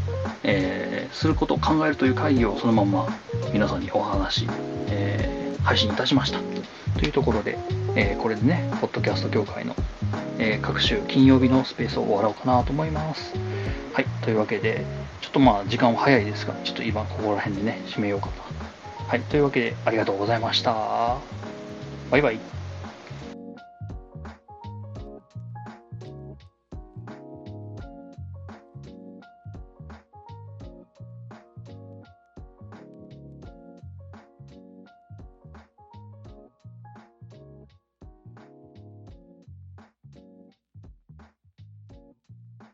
[0.44, 3.08] えすることを考えるという会議をそのまま
[3.52, 4.48] 皆さんにお話、
[4.90, 6.40] え配信いたしました。
[7.00, 7.58] というところで、
[7.96, 9.76] えこれでね、ポッドキャスト協会の、
[10.38, 13.34] え各週金曜日のスペースを終わろうかなと思います。
[13.94, 14.86] はい、というわけで、
[15.22, 18.34] ちょっとまあ時間は早いですが、ちょっと今ここら辺でね、締めようかな。
[19.08, 21.18] はい、というわけでありがとうございました。
[22.10, 22.65] バイバイ。